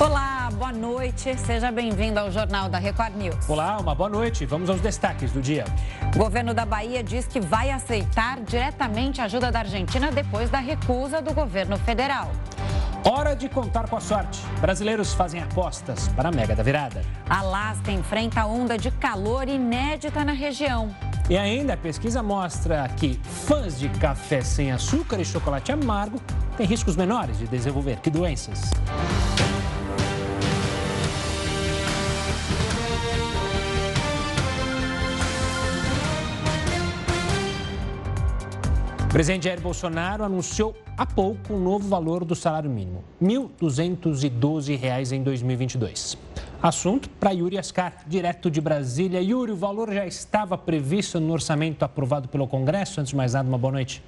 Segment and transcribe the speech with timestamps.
[0.00, 1.36] Olá, boa noite.
[1.36, 3.36] Seja bem-vindo ao Jornal da Record News.
[3.46, 4.46] Olá, uma boa noite.
[4.46, 5.66] Vamos aos destaques do dia.
[6.14, 10.58] O governo da Bahia diz que vai aceitar diretamente a ajuda da Argentina depois da
[10.58, 12.32] recusa do governo federal.
[13.04, 14.40] Hora de contar com a sorte.
[14.58, 17.02] Brasileiros fazem apostas para a Mega da Virada.
[17.28, 20.96] Alasca enfrenta onda de calor inédita na região.
[21.28, 26.18] E ainda a pesquisa mostra que fãs de café sem açúcar e chocolate amargo
[26.56, 28.70] têm riscos menores de desenvolver que doenças.
[39.10, 43.26] O presidente Jair Bolsonaro anunciou há pouco o um novo valor do salário mínimo, R$
[43.26, 46.16] 1.212 em 2022.
[46.62, 49.20] Assunto para Yuri Ascar, direto de Brasília.
[49.20, 53.00] Yuri, o valor já estava previsto no orçamento aprovado pelo Congresso.
[53.00, 54.00] Antes de mais nada, uma boa noite.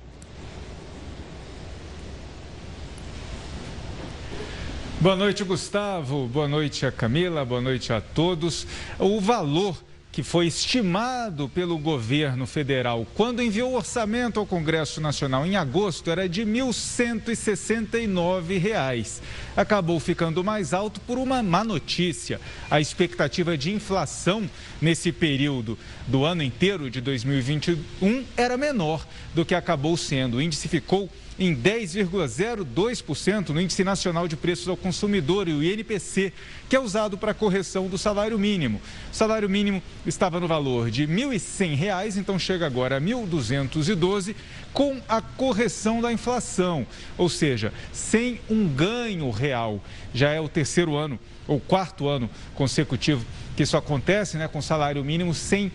[5.01, 6.29] Boa noite, Gustavo.
[6.29, 7.45] Boa noite a Camila.
[7.45, 8.69] Boa noite a todos.
[9.01, 9.76] O valor
[10.13, 16.10] que foi estimado pelo governo federal quando enviou o orçamento ao Congresso Nacional em agosto
[16.10, 19.23] era de R$ 1.169.
[19.57, 22.38] Acabou ficando mais alto por uma má notícia.
[22.71, 24.51] A expectativa de inflação
[24.82, 30.36] nesse período do ano inteiro de 2021 era menor do que acabou sendo.
[30.36, 31.08] O índice ficou
[31.38, 36.32] em 10,02% no Índice Nacional de Preços ao Consumidor e o INPC,
[36.68, 38.80] que é usado para a correção do salário mínimo.
[39.10, 44.34] O salário mínimo estava no valor de R$ 1.100, então chega agora a R$ 1.212,
[44.73, 46.86] com a correção da inflação,
[47.16, 49.82] ou seja, sem um ganho real.
[50.14, 53.24] Já é o terceiro ano ou quarto ano consecutivo
[53.56, 55.70] que isso acontece né, com salário mínimo sem,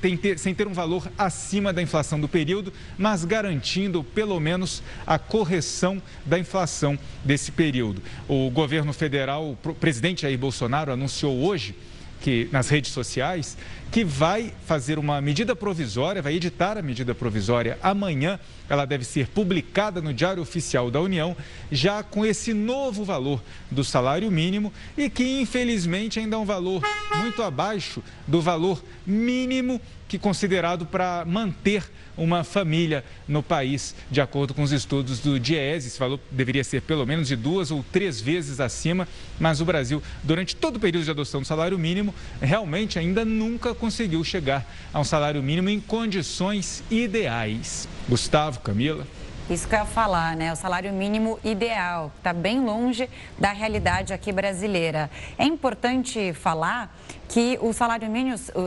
[0.00, 5.18] ter, sem ter um valor acima da inflação do período, mas garantindo pelo menos a
[5.18, 8.02] correção da inflação desse período.
[8.28, 11.74] O governo federal, o presidente Jair Bolsonaro anunciou hoje
[12.20, 13.56] que nas redes sociais
[13.94, 18.40] que vai fazer uma medida provisória, vai editar a medida provisória amanhã.
[18.68, 21.36] Ela deve ser publicada no Diário Oficial da União,
[21.70, 23.40] já com esse novo valor
[23.70, 26.82] do salário mínimo e que, infelizmente, ainda é um valor
[27.18, 29.80] muito abaixo do valor mínimo
[30.14, 35.88] que considerado para manter uma família no país, de acordo com os estudos do DIEESE.
[35.88, 39.08] Esse valor deveria ser pelo menos de duas ou três vezes acima,
[39.40, 43.74] mas o Brasil, durante todo o período de adoção do salário mínimo, realmente ainda nunca
[43.74, 47.88] conseguiu chegar a um salário mínimo em condições ideais.
[48.08, 49.04] Gustavo, Camila.
[49.50, 50.52] Isso que eu ia falar, né?
[50.52, 55.10] O salário mínimo ideal, está bem longe da realidade aqui brasileira.
[55.36, 56.96] É importante falar
[57.34, 58.08] que o salário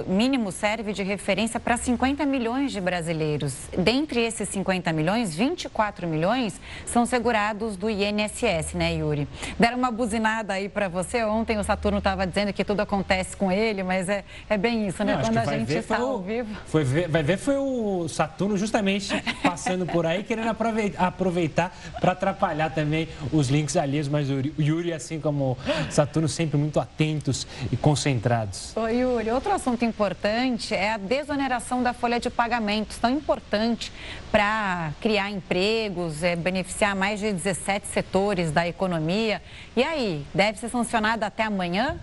[0.05, 3.55] mínimo serve de referência para 50 milhões de brasileiros.
[3.77, 9.25] Dentre esses 50 milhões, 24 milhões são segurados do INSS, né, Yuri?
[9.57, 11.23] Deram uma buzinada aí para você.
[11.23, 15.01] Ontem o Saturno estava dizendo que tudo acontece com ele, mas é, é bem isso,
[15.01, 15.15] né?
[15.15, 16.53] Não, Quando a gente está ao vivo.
[16.65, 20.49] Foi ver, vai ver, foi o Saturno justamente passando por aí, querendo
[20.97, 25.57] aproveitar para atrapalhar também os links alheios, mas o Yuri, assim como
[25.87, 28.75] o Saturno, sempre muito atentos e concentrados dados.
[28.75, 29.29] Oi, Yuri.
[29.29, 33.91] Outro assunto importante é a desoneração da folha de pagamentos, tão importante
[34.31, 39.41] para criar empregos, é, beneficiar mais de 17 setores da economia.
[39.75, 41.99] E aí, deve ser sancionada até amanhã?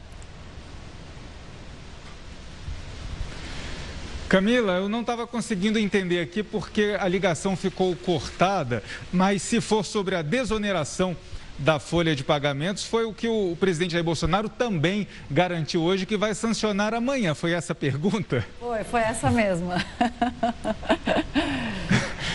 [4.29, 8.83] Camila, eu não estava conseguindo entender aqui porque a ligação ficou cortada,
[9.13, 11.17] mas se for sobre a desoneração
[11.59, 16.17] da folha de pagamentos foi o que o presidente Jair Bolsonaro também garantiu hoje que
[16.17, 17.35] vai sancionar amanhã.
[17.35, 18.45] Foi essa a pergunta?
[18.59, 19.77] Foi, foi essa mesma.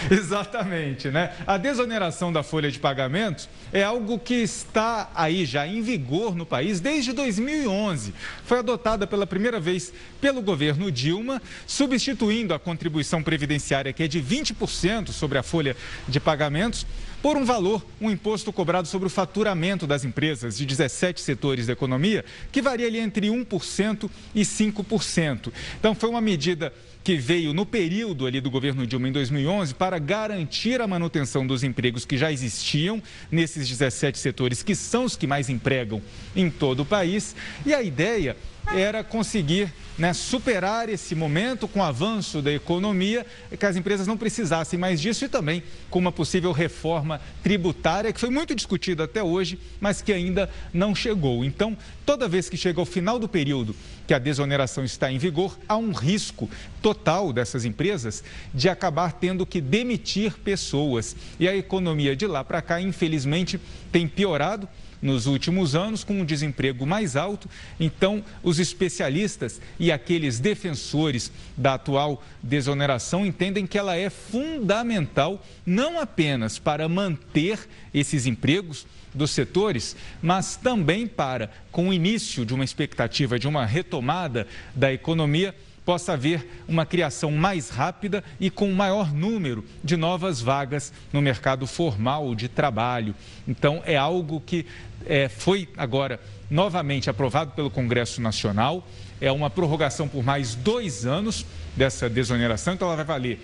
[0.10, 1.34] Exatamente, né?
[1.46, 6.46] A desoneração da folha de pagamentos é algo que está aí já em vigor no
[6.46, 8.14] país desde 2011.
[8.46, 14.22] Foi adotada pela primeira vez pelo governo Dilma, substituindo a contribuição previdenciária que é de
[14.22, 15.76] 20% sobre a folha
[16.08, 16.86] de pagamentos
[17.22, 21.74] por um valor, um imposto cobrado sobre o faturamento das empresas de 17 setores da
[21.74, 25.52] economia, que varia ali entre 1% e 5%.
[25.80, 26.74] Então, foi uma medida
[27.10, 31.64] que veio no período ali do governo Dilma em 2011 para garantir a manutenção dos
[31.64, 33.02] empregos que já existiam
[33.32, 36.04] nesses 17 setores, que são os que mais empregam
[36.36, 37.36] em todo o país.
[37.66, 38.38] E a ideia
[38.72, 43.26] era conseguir né, superar esse momento com o avanço da economia,
[43.58, 48.20] que as empresas não precisassem mais disso e também com uma possível reforma tributária, que
[48.20, 51.44] foi muito discutida até hoje, mas que ainda não chegou.
[51.44, 53.76] Então, toda vez que chega ao final do período
[54.10, 56.50] que a desoneração está em vigor, há um risco
[56.82, 61.16] total dessas empresas de acabar tendo que demitir pessoas.
[61.40, 63.62] E a economia de lá para cá, infelizmente,
[63.92, 64.68] tem piorado
[65.00, 67.48] nos últimos anos, com um desemprego mais alto.
[67.80, 76.00] Então, os especialistas e aqueles defensores da atual desoneração entendem que ela é fundamental não
[76.00, 77.60] apenas para manter
[77.94, 83.66] esses empregos dos setores, mas também para, com o início de uma expectativa de uma
[83.66, 85.56] retomada da economia,
[85.90, 91.66] possa haver uma criação mais rápida e com maior número de novas vagas no mercado
[91.66, 93.16] formal de trabalho.
[93.48, 94.68] Então, é algo que
[95.06, 98.88] é, foi agora novamente aprovado pelo Congresso Nacional.
[99.20, 101.44] É uma prorrogação por mais dois anos
[101.76, 103.40] dessa desoneração, então ela vai valer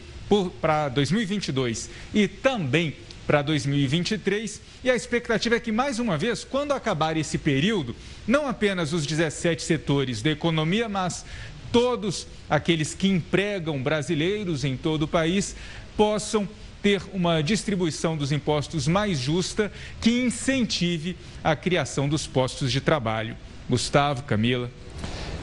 [0.61, 2.95] para 2022 e também
[3.25, 4.62] para 2023.
[4.83, 7.95] E a expectativa é que, mais uma vez, quando acabar esse período,
[8.27, 11.25] não apenas os 17 setores da economia, mas
[11.72, 15.56] todos aqueles que empregam brasileiros em todo o país
[15.98, 16.48] possam
[16.81, 23.36] ter uma distribuição dos impostos mais justa que incentive a criação dos postos de trabalho.
[23.68, 24.69] Gustavo, Camila.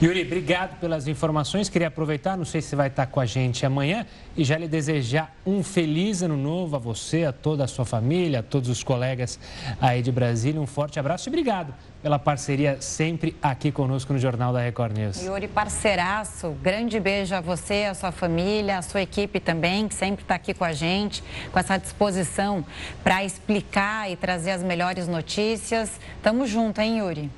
[0.02, 1.69] Yuri, obrigado pelas informações.
[1.69, 4.04] Queria aproveitar, não sei se vai estar com a gente amanhã,
[4.37, 8.40] e já lhe desejar um feliz ano novo a você, a toda a sua família,
[8.40, 9.38] a todos os colegas
[9.81, 10.60] aí de Brasília.
[10.60, 11.72] Um forte abraço e obrigado
[12.02, 15.22] pela parceria sempre aqui conosco no Jornal da Record News.
[15.22, 20.25] Yuri, parceiraço, grande beijo a você, a sua família, a sua equipe também, que sempre
[20.25, 21.22] está aqui com a gente,
[21.52, 22.66] com essa disposição
[23.04, 26.00] para explicar e trazer as melhores notícias.
[26.20, 27.31] Tamo junto, hein, Yuri?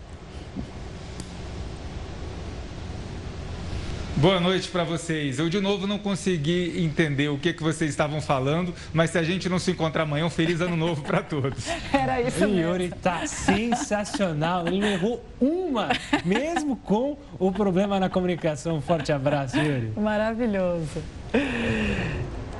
[4.25, 5.39] Boa noite para vocês.
[5.39, 9.23] Eu de novo não consegui entender o que, que vocês estavam falando, mas se a
[9.23, 11.69] gente não se encontrar amanhã, um feliz ano novo para todos.
[11.93, 12.55] Era isso mesmo.
[12.55, 14.67] O Yuri tá sensacional.
[14.67, 15.91] Ele errou uma,
[16.25, 18.77] mesmo com o problema na comunicação.
[18.77, 19.93] Um forte abraço, Yuri.
[19.95, 21.03] Maravilhoso.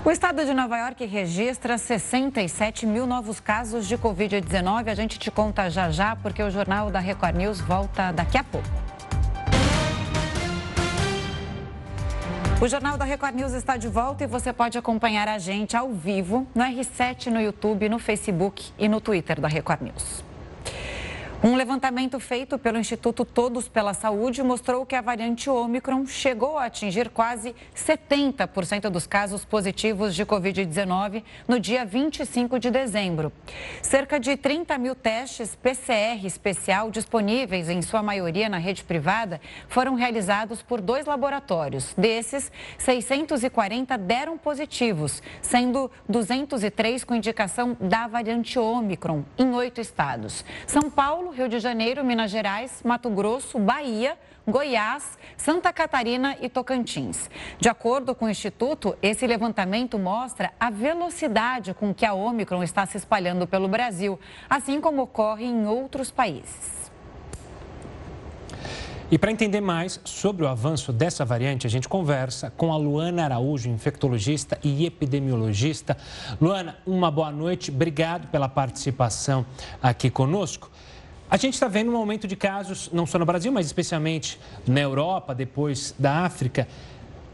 [0.05, 4.89] O estado de Nova York registra 67 mil novos casos de Covid-19.
[4.89, 8.45] A gente te conta já já, porque o Jornal da Record News volta daqui a
[8.45, 8.94] pouco.
[12.63, 15.93] O Jornal da Record News está de volta e você pode acompanhar a gente ao
[15.93, 20.24] vivo no R7, no YouTube, no Facebook e no Twitter da Record News.
[21.47, 26.65] Um levantamento feito pelo Instituto Todos pela Saúde mostrou que a variante Ômicron chegou a
[26.65, 33.31] atingir quase 70% dos casos positivos de Covid-19 no dia 25 de dezembro.
[33.83, 39.39] Cerca de 30 mil testes PCR especial disponíveis, em sua maioria na rede privada,
[39.69, 41.93] foram realizados por dois laboratórios.
[41.95, 50.43] Desses, 640 deram positivos, sendo 203 com indicação da variante Ômicron, em oito estados.
[50.67, 54.17] São Paulo, Rio de Janeiro, Minas Gerais, Mato Grosso, Bahia,
[54.47, 57.29] Goiás, Santa Catarina e Tocantins.
[57.59, 62.87] De acordo com o Instituto, esse levantamento mostra a velocidade com que a Omicron está
[62.87, 66.85] se espalhando pelo Brasil, assim como ocorre em outros países.
[69.11, 73.25] E para entender mais sobre o avanço dessa variante, a gente conversa com a Luana
[73.25, 75.97] Araújo, infectologista e epidemiologista.
[76.41, 79.45] Luana, uma boa noite, obrigado pela participação
[79.83, 80.71] aqui conosco.
[81.31, 84.81] A gente está vendo um aumento de casos, não só no Brasil, mas especialmente na
[84.81, 86.69] Europa, depois da África.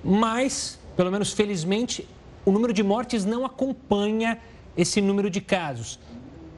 [0.03, 2.09] Mas, pelo menos felizmente,
[2.45, 4.39] o número de mortes não acompanha
[4.77, 5.99] esse número de casos.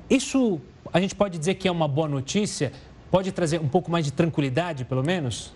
[0.08, 0.60] Isso
[0.92, 2.72] a gente pode dizer que é uma boa notícia?
[3.10, 5.52] Pode trazer um pouco mais de tranquilidade, pelo menos?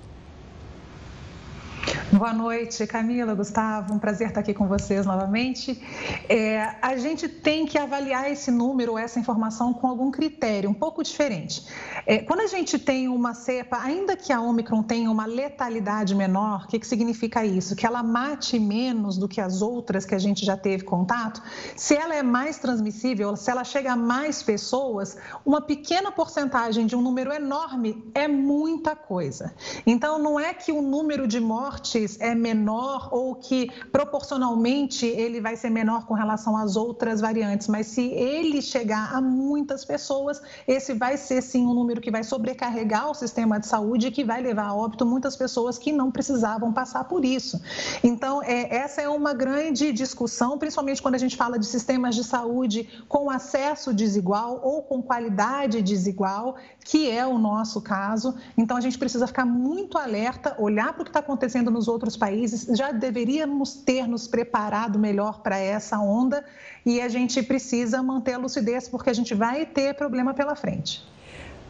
[2.12, 5.80] Boa noite, Camila, Gustavo, um prazer estar aqui com vocês novamente.
[6.28, 11.02] É, a gente tem que avaliar esse número, essa informação com algum critério, um pouco
[11.02, 11.64] diferente.
[12.04, 16.64] É, quando a gente tem uma cepa, ainda que a Omicron tenha uma letalidade menor,
[16.64, 17.76] o que, que significa isso?
[17.76, 21.42] Que ela mate menos do que as outras que a gente já teve contato.
[21.76, 26.96] Se ela é mais transmissível, se ela chega a mais pessoas, uma pequena porcentagem de
[26.96, 29.54] um número enorme é muita coisa.
[29.86, 31.75] Então, não é que o número de mortes
[32.20, 37.86] é menor ou que proporcionalmente ele vai ser menor com relação às outras variantes, mas
[37.86, 43.10] se ele chegar a muitas pessoas, esse vai ser sim um número que vai sobrecarregar
[43.10, 46.72] o sistema de saúde e que vai levar a óbito muitas pessoas que não precisavam
[46.72, 47.60] passar por isso.
[48.02, 52.24] Então, é, essa é uma grande discussão, principalmente quando a gente fala de sistemas de
[52.24, 58.36] saúde com acesso desigual ou com qualidade desigual, que é o nosso caso.
[58.56, 62.16] Então, a gente precisa ficar muito alerta, olhar para o que está acontecendo nos outros
[62.16, 66.44] países, já deveríamos ter nos preparado melhor para essa onda
[66.84, 71.04] e a gente precisa manter a lucidez porque a gente vai ter problema pela frente.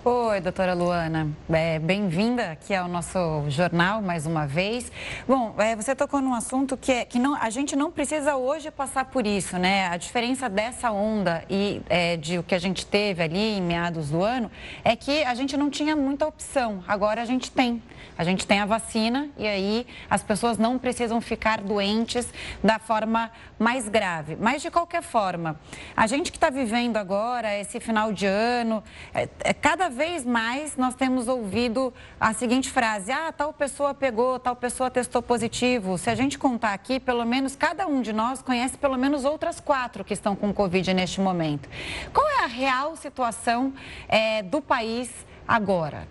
[0.09, 1.29] Oi, doutora Luana.
[1.51, 4.93] É, Bem-vinda aqui ao nosso jornal mais uma vez.
[5.27, 8.71] Bom, é, você tocou num assunto que, é, que não, a gente não precisa hoje
[8.71, 9.89] passar por isso, né?
[9.89, 14.11] A diferença dessa onda e é, de o que a gente teve ali em meados
[14.11, 14.49] do ano
[14.85, 16.85] é que a gente não tinha muita opção.
[16.87, 17.83] Agora a gente tem.
[18.19, 22.27] A gente tem a vacina e aí as pessoas não precisam ficar doentes
[22.63, 24.37] da forma mais grave.
[24.41, 25.61] Mas, de qualquer forma,
[25.95, 28.83] a gente que está vivendo agora esse final de ano,
[29.15, 34.38] é, é, cada vez mais nós temos ouvido a seguinte frase: ah, tal pessoa pegou,
[34.38, 35.97] tal pessoa testou positivo.
[35.97, 39.59] Se a gente contar aqui, pelo menos cada um de nós conhece pelo menos outras
[39.59, 41.69] quatro que estão com Covid neste momento.
[42.12, 43.73] Qual é a real situação
[44.07, 45.11] é, do país
[45.49, 46.07] agora?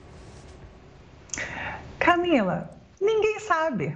[2.00, 3.96] Camila, ninguém sabe.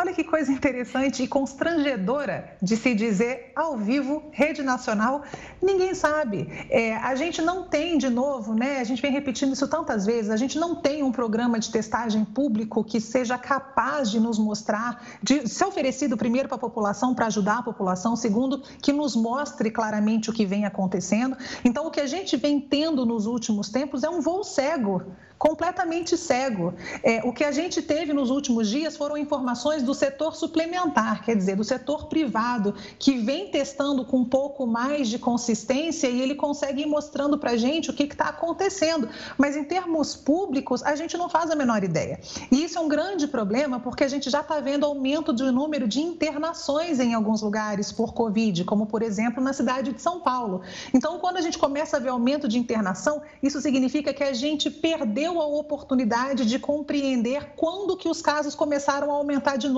[0.00, 5.24] Olha que coisa interessante e constrangedora de se dizer ao vivo, rede nacional,
[5.60, 6.46] ninguém sabe.
[6.70, 8.78] É, a gente não tem, de novo, né?
[8.78, 12.24] A gente vem repetindo isso tantas vezes, a gente não tem um programa de testagem
[12.24, 17.26] público que seja capaz de nos mostrar, de ser oferecido primeiro para a população, para
[17.26, 21.36] ajudar a população, segundo, que nos mostre claramente o que vem acontecendo.
[21.64, 25.02] Então, o que a gente vem tendo nos últimos tempos é um voo cego
[25.38, 26.74] completamente cego.
[27.02, 31.34] É, o que a gente teve nos últimos dias foram informações do setor suplementar, quer
[31.34, 36.34] dizer, do setor privado, que vem testando com um pouco mais de consistência e ele
[36.34, 39.08] consegue ir mostrando para a gente o que está acontecendo.
[39.38, 42.20] Mas em termos públicos, a gente não faz a menor ideia.
[42.50, 45.86] E isso é um grande problema porque a gente já está vendo aumento do número
[45.86, 50.62] de internações em alguns lugares por Covid, como por exemplo na cidade de São Paulo.
[50.92, 54.70] Então, quando a gente começa a ver aumento de internação, isso significa que a gente
[54.70, 59.77] perdeu deu a oportunidade de compreender quando que os casos começaram a aumentar de novo,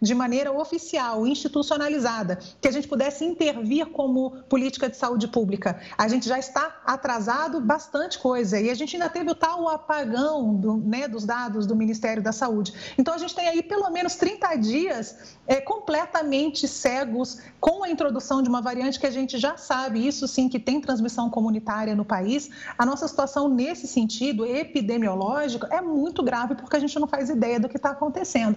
[0.00, 5.80] de maneira oficial, institucionalizada, que a gente pudesse intervir como política de saúde pública.
[5.96, 10.54] A gente já está atrasado bastante coisa e a gente ainda teve o tal apagão
[10.54, 12.72] do, né, dos dados do Ministério da Saúde.
[12.96, 18.42] Então a gente tem aí pelo menos 30 dias é, completamente cegos com a introdução
[18.42, 22.04] de uma variante que a gente já sabe, isso sim, que tem transmissão comunitária no
[22.04, 22.50] país.
[22.78, 27.58] A nossa situação nesse sentido, epidemiológico, é muito grave porque a gente não faz ideia
[27.60, 28.56] do que está acontecendo.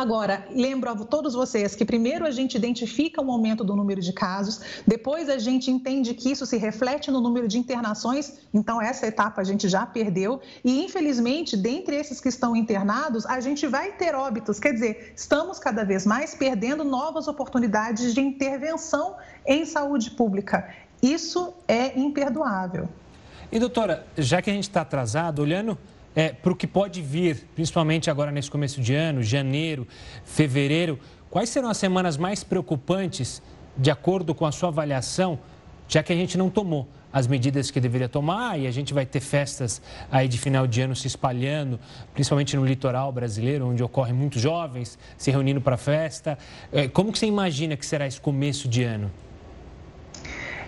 [0.00, 4.14] Agora, lembro a todos vocês que primeiro a gente identifica o aumento do número de
[4.14, 9.06] casos, depois a gente entende que isso se reflete no número de internações, então essa
[9.06, 13.92] etapa a gente já perdeu, e infelizmente, dentre esses que estão internados, a gente vai
[13.92, 19.16] ter óbitos, quer dizer, estamos cada vez mais perdendo novas oportunidades de intervenção
[19.46, 20.66] em saúde pública.
[21.02, 22.88] Isso é imperdoável.
[23.52, 25.76] E doutora, já que a gente está atrasado, olhando
[26.14, 29.86] é, para o que pode vir, principalmente agora nesse começo de ano, janeiro,
[30.24, 30.98] fevereiro,
[31.30, 33.42] quais serão as semanas mais preocupantes,
[33.76, 35.38] de acordo com a sua avaliação,
[35.88, 39.04] já que a gente não tomou as medidas que deveria tomar e a gente vai
[39.04, 41.78] ter festas aí de final de ano se espalhando,
[42.14, 46.38] principalmente no litoral brasileiro, onde ocorrem muitos jovens se reunindo para festa.
[46.72, 49.10] É, como que você imagina que será esse começo de ano?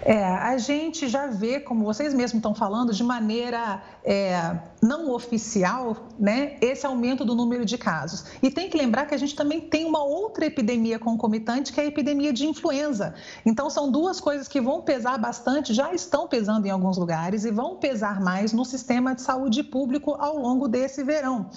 [0.05, 6.09] É, a gente já vê, como vocês mesmos estão falando, de maneira é, não oficial,
[6.19, 8.25] né, esse aumento do número de casos.
[8.43, 11.85] E tem que lembrar que a gente também tem uma outra epidemia concomitante, que é
[11.85, 13.15] a epidemia de influenza.
[13.47, 17.51] Então, são duas coisas que vão pesar bastante, já estão pesando em alguns lugares e
[17.53, 21.49] vão pesar mais no sistema de saúde público ao longo desse verão.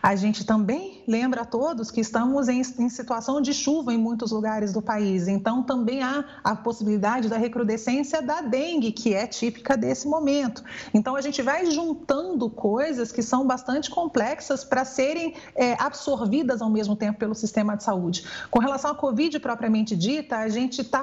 [0.00, 4.30] A gente também lembra a todos que estamos em, em situação de chuva em muitos
[4.30, 9.76] lugares do país, então também há a possibilidade da recrudescência da dengue, que é típica
[9.76, 10.62] desse momento.
[10.94, 16.68] Então, a gente vai juntando coisas que são bastante complexas para serem é, absorvidas ao
[16.68, 18.24] mesmo tempo pelo sistema de saúde.
[18.50, 21.02] Com relação à Covid propriamente dita, a gente está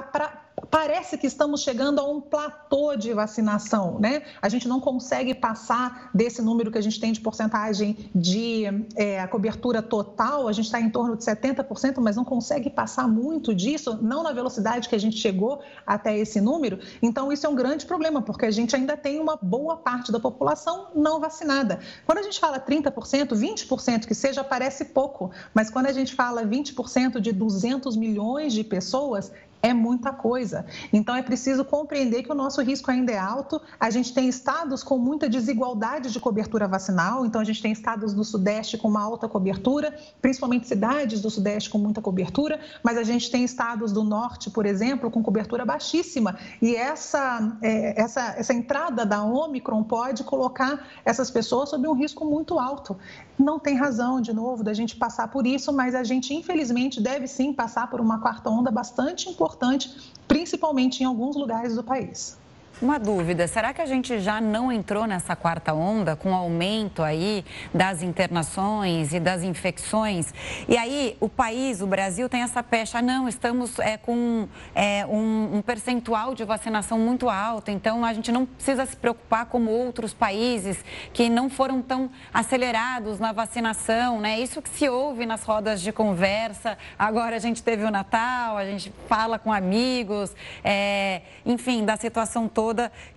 [0.70, 4.22] parece que estamos chegando a um platô de vacinação, né?
[4.40, 8.64] A gente não consegue passar desse número que a gente tem de porcentagem de
[8.96, 13.54] é, cobertura total, a gente está em torno de 70%, mas não consegue passar muito
[13.54, 16.78] disso, não na velocidade que a gente chegou até esse número.
[17.02, 20.20] Então, isso é um grande problema, porque a gente ainda tem uma boa parte da
[20.20, 21.80] população não vacinada.
[22.04, 26.44] Quando a gente fala 30%, 20% que seja, parece pouco, mas quando a gente fala
[26.44, 30.64] 20% de 200 milhões de pessoas, é muita coisa.
[30.92, 33.60] Então é preciso compreender que o nosso risco ainda é alto.
[33.78, 38.14] A gente tem estados com muita desigualdade de cobertura vacinal, então a gente tem estados
[38.14, 43.02] do Sudeste com uma alta cobertura, principalmente cidades do Sudeste com muita cobertura, mas a
[43.02, 46.38] gente tem estados do Norte, por exemplo, com cobertura baixíssima.
[46.62, 52.24] E essa, é, essa, essa entrada da Omicron pode colocar essas pessoas sob um risco
[52.24, 52.96] muito alto.
[53.38, 57.28] Não tem razão, de novo, da gente passar por isso, mas a gente, infelizmente, deve
[57.28, 62.36] sim passar por uma quarta onda bastante importante principalmente em alguns lugares do país.
[62.80, 67.02] Uma dúvida: será que a gente já não entrou nessa quarta onda com o aumento
[67.02, 67.44] aí
[67.74, 70.32] das internações e das infecções?
[70.68, 75.56] E aí o país, o Brasil, tem essa pecha, não, estamos é, com é, um,
[75.56, 80.14] um percentual de vacinação muito alto, então a gente não precisa se preocupar como outros
[80.14, 84.38] países que não foram tão acelerados na vacinação, né?
[84.38, 86.78] Isso que se ouve nas rodas de conversa.
[86.98, 92.46] Agora a gente teve o Natal, a gente fala com amigos, é, enfim, da situação
[92.48, 92.67] toda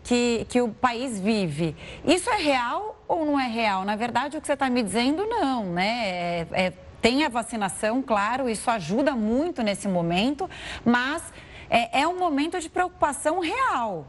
[0.04, 1.76] que, que o país vive.
[2.06, 3.84] Isso é real ou não é real?
[3.84, 6.10] Na verdade, o que você está me dizendo, não, né?
[6.10, 10.50] É, é, tem a vacinação, claro, isso ajuda muito nesse momento,
[10.86, 11.22] mas
[11.70, 14.06] é, é um momento de preocupação real.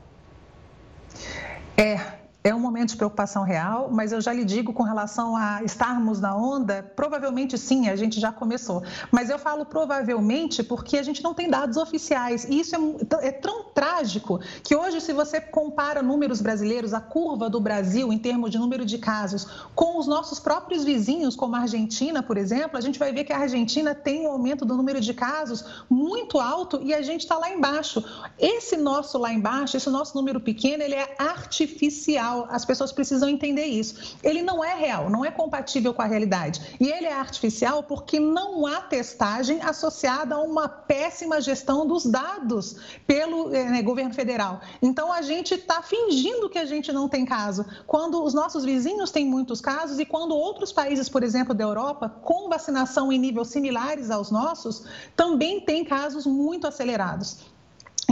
[1.77, 5.63] É, é um momento de preocupação real, mas eu já lhe digo com relação a
[5.63, 8.83] estarmos na onda, provavelmente sim, a gente já começou.
[9.13, 12.45] Mas eu falo provavelmente porque a gente não tem dados oficiais.
[12.45, 17.49] E isso é, é tão trágico que hoje, se você compara números brasileiros, a curva
[17.49, 21.61] do Brasil em termos de número de casos, com os nossos próprios vizinhos, como a
[21.61, 25.01] Argentina, por exemplo, a gente vai ver que a Argentina tem um aumento do número
[25.01, 28.05] de casos muito alto e a gente está lá embaixo.
[28.37, 33.67] Esse nosso lá embaixo, esse nosso número pequeno, ele é artificial as pessoas precisam entender
[33.67, 34.17] isso.
[34.23, 36.77] Ele não é real, não é compatível com a realidade.
[36.81, 42.77] E ele é artificial porque não há testagem associada a uma péssima gestão dos dados
[43.07, 44.61] pelo eh, né, governo federal.
[44.81, 49.11] Então a gente está fingindo que a gente não tem caso, quando os nossos vizinhos
[49.11, 53.49] têm muitos casos e quando outros países, por exemplo, da Europa, com vacinação em níveis
[53.49, 54.85] similares aos nossos,
[55.17, 57.52] também têm casos muito acelerados.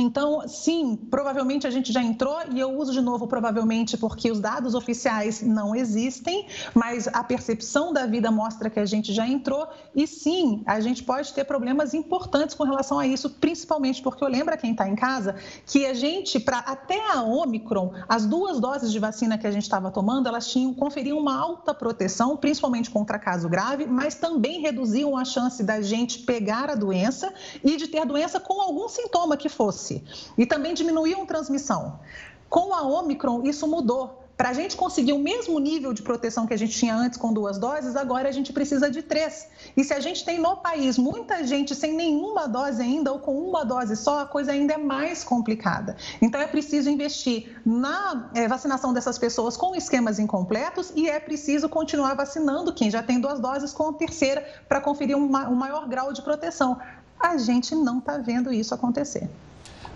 [0.01, 4.41] Então, sim, provavelmente a gente já entrou e eu uso de novo provavelmente porque os
[4.41, 9.69] dados oficiais não existem, mas a percepção da vida mostra que a gente já entrou
[9.95, 14.29] e sim, a gente pode ter problemas importantes com relação a isso, principalmente porque eu
[14.29, 18.59] lembro a quem está em casa que a gente, para até a Omicron, as duas
[18.59, 22.89] doses de vacina que a gente estava tomando, elas tinham conferiam uma alta proteção, principalmente
[22.89, 27.31] contra caso grave, mas também reduziam a chance da gente pegar a doença
[27.63, 29.90] e de ter doença com algum sintoma que fosse.
[30.37, 31.99] E também diminuíam transmissão.
[32.49, 34.21] Com a Omicron, isso mudou.
[34.41, 37.31] Para a gente conseguir o mesmo nível de proteção que a gente tinha antes com
[37.31, 39.47] duas doses, agora a gente precisa de três.
[39.77, 43.37] E se a gente tem no país muita gente sem nenhuma dose ainda ou com
[43.39, 45.95] uma dose só, a coisa ainda é mais complicada.
[46.23, 51.69] Então é preciso investir na é, vacinação dessas pessoas com esquemas incompletos e é preciso
[51.69, 56.15] continuar vacinando quem já tem duas doses com a terceira para conferir um maior grau
[56.15, 56.79] de proteção.
[57.21, 59.29] A gente não está vendo isso acontecer.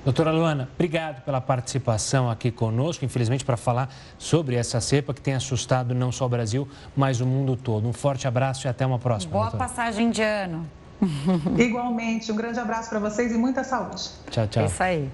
[0.05, 3.89] Doutora Luana, obrigado pela participação aqui conosco, infelizmente para falar
[4.19, 7.89] sobre essa cepa que tem assustado não só o Brasil, mas o mundo todo.
[7.89, 9.33] Um forte abraço e até uma próxima.
[9.33, 9.65] Boa doutora.
[9.67, 10.69] passagem de ano.
[11.57, 14.11] Igualmente, um grande abraço para vocês e muita saúde.
[14.31, 14.67] Tchau, tchau.
[14.67, 15.11] Isso aí.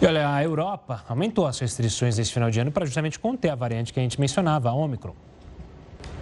[0.00, 3.54] E olha, a Europa aumentou as restrições desse final de ano para justamente conter a
[3.54, 5.14] variante que a gente mencionava, a Ômicron.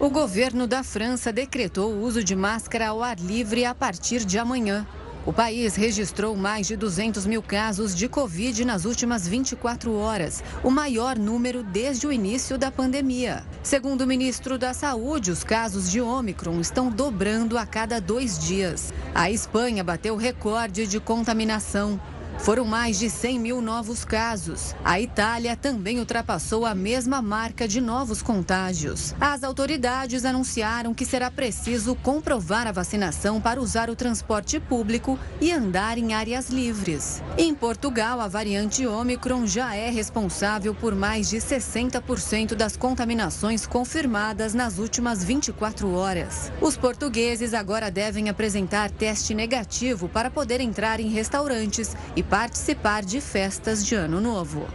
[0.01, 4.37] O governo da França decretou o uso de máscara ao ar livre a partir de
[4.37, 4.85] amanhã.
[5.25, 10.71] O país registrou mais de 200 mil casos de Covid nas últimas 24 horas, o
[10.71, 13.45] maior número desde o início da pandemia.
[13.63, 18.93] Segundo o ministro da Saúde, os casos de Ômicron estão dobrando a cada dois dias.
[19.15, 22.01] A Espanha bateu recorde de contaminação.
[22.42, 24.74] Foram mais de 100 mil novos casos.
[24.85, 29.14] A Itália também ultrapassou a mesma marca de novos contágios.
[29.20, 35.52] As autoridades anunciaram que será preciso comprovar a vacinação para usar o transporte público e
[35.52, 37.22] andar em áreas livres.
[37.38, 44.52] Em Portugal, a variante Ômicron já é responsável por mais de 60% das contaminações confirmadas
[44.52, 46.50] nas últimas 24 horas.
[46.61, 53.21] Os portugueses agora devem apresentar teste negativo para poder entrar em restaurantes e participar de
[53.21, 54.66] festas de Ano Novo.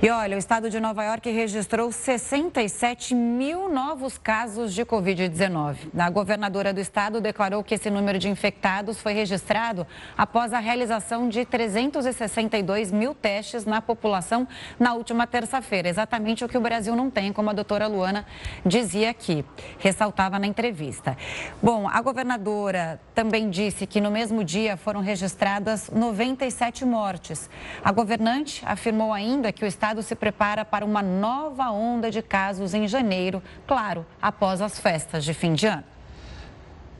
[0.00, 5.76] E olha, o estado de Nova York registrou 67 mil novos casos de Covid-19.
[5.98, 9.84] A governadora do estado declarou que esse número de infectados foi registrado
[10.16, 14.46] após a realização de 362 mil testes na população
[14.78, 15.88] na última terça-feira.
[15.88, 18.24] Exatamente o que o Brasil não tem, como a doutora Luana
[18.64, 19.44] dizia aqui,
[19.80, 21.16] ressaltava na entrevista.
[21.60, 27.50] Bom, a governadora também disse que no mesmo dia foram registradas 97 mortes.
[27.82, 32.20] A governante afirmou ainda que o estado estado se prepara para uma nova onda de
[32.20, 35.84] casos em janeiro, claro, após as festas de fim de ano.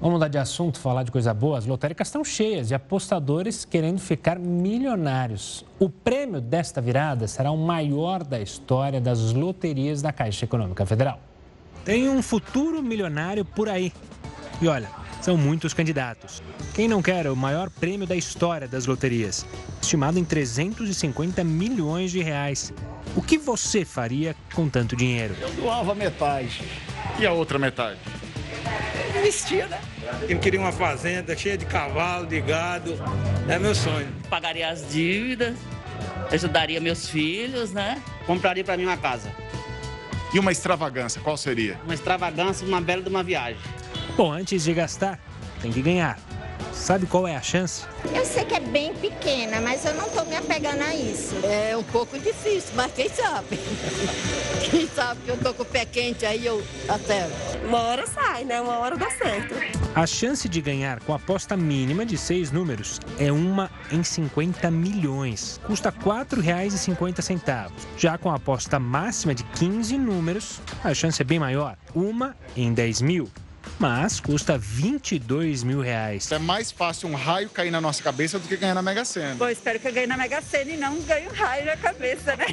[0.00, 1.58] Vamos mudar de assunto, falar de coisa boa.
[1.58, 5.66] As lotéricas estão cheias de apostadores querendo ficar milionários.
[5.78, 11.18] O prêmio desta virada será o maior da história das loterias da Caixa Econômica Federal.
[11.84, 13.92] Tem um futuro milionário por aí.
[14.62, 14.88] E olha,
[15.20, 16.42] São muitos candidatos.
[16.74, 19.44] Quem não quer o maior prêmio da história das loterias,
[19.82, 22.72] estimado em 350 milhões de reais.
[23.16, 25.34] O que você faria com tanto dinheiro?
[25.40, 26.62] Eu doava metade.
[27.18, 27.98] E a outra metade?
[29.18, 29.80] Investia, né?
[30.28, 32.96] Eu queria uma fazenda cheia de cavalo, de gado.
[33.48, 34.08] É meu sonho.
[34.30, 35.56] Pagaria as dívidas,
[36.30, 38.00] ajudaria meus filhos, né?
[38.26, 39.32] Compraria para mim uma casa.
[40.32, 41.80] E uma extravagância, qual seria?
[41.84, 43.58] Uma extravagância, uma bela de uma viagem.
[44.16, 45.18] Bom, antes de gastar,
[45.60, 46.18] tem que ganhar.
[46.72, 47.84] Sabe qual é a chance?
[48.14, 51.34] Eu sei que é bem pequena, mas eu não estou me apegando a isso.
[51.44, 53.58] É um pouco difícil, mas quem sabe?
[54.70, 57.32] Quem sabe que eu tô com o pé quente aí eu acerto.
[57.64, 58.60] Uma hora sai, né?
[58.60, 59.54] Uma hora dá certo.
[59.94, 64.70] A chance de ganhar com a aposta mínima de seis números é uma em 50
[64.70, 65.58] milhões.
[65.64, 67.70] Custa R$ 4,50.
[67.96, 71.76] Já com a aposta máxima de 15 números, a chance é bem maior.
[71.94, 73.30] Uma em 10 mil
[73.78, 76.30] mas custa 22 mil reais.
[76.32, 79.34] É mais fácil um raio cair na nossa cabeça do que ganhar na Mega Sena.
[79.34, 82.36] Bom, espero que eu ganhe na Mega Sena e não ganhe um raio na cabeça,
[82.36, 82.46] né?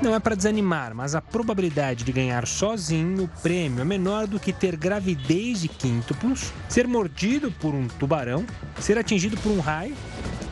[0.00, 4.38] Não é para desanimar, mas a probabilidade de ganhar sozinho o prêmio é menor do
[4.38, 8.46] que ter gravidez de quíntuplos, ser mordido por um tubarão,
[8.78, 9.96] ser atingido por um raio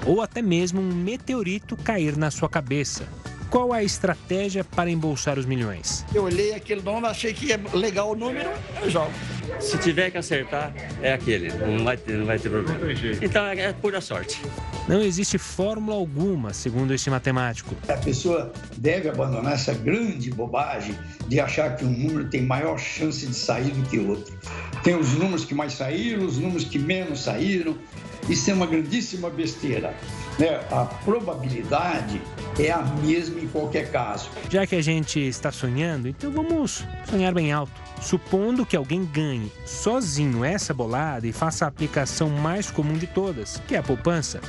[0.05, 3.07] ou até mesmo um meteorito cair na sua cabeça.
[3.51, 6.05] Qual a estratégia para embolsar os milhões?
[6.15, 8.51] Eu olhei aquele nome, achei que é legal o número,
[8.83, 9.13] eu jogo.
[9.61, 11.51] Se tiver que acertar, é aquele.
[11.53, 12.81] Não vai ter, não vai ter problema.
[13.23, 14.41] Então é, é pura sorte.
[14.89, 17.75] Não existe fórmula alguma, segundo este matemático.
[17.89, 20.97] A pessoa deve abandonar essa grande bobagem
[21.29, 24.37] de achar que um número tem maior chance de sair do que outro.
[24.83, 27.77] Tem os números que mais saíram, os números que menos saíram.
[28.29, 29.95] Isso é uma grandíssima besteira.
[30.39, 30.61] Né?
[30.71, 32.21] A probabilidade
[32.59, 34.29] é a mesma em qualquer caso.
[34.51, 37.73] Já que a gente está sonhando, então vamos sonhar bem alto.
[38.01, 43.62] Supondo que alguém ganhe sozinho essa bolada e faça a aplicação mais comum de todas,
[43.67, 44.41] que é a poupança.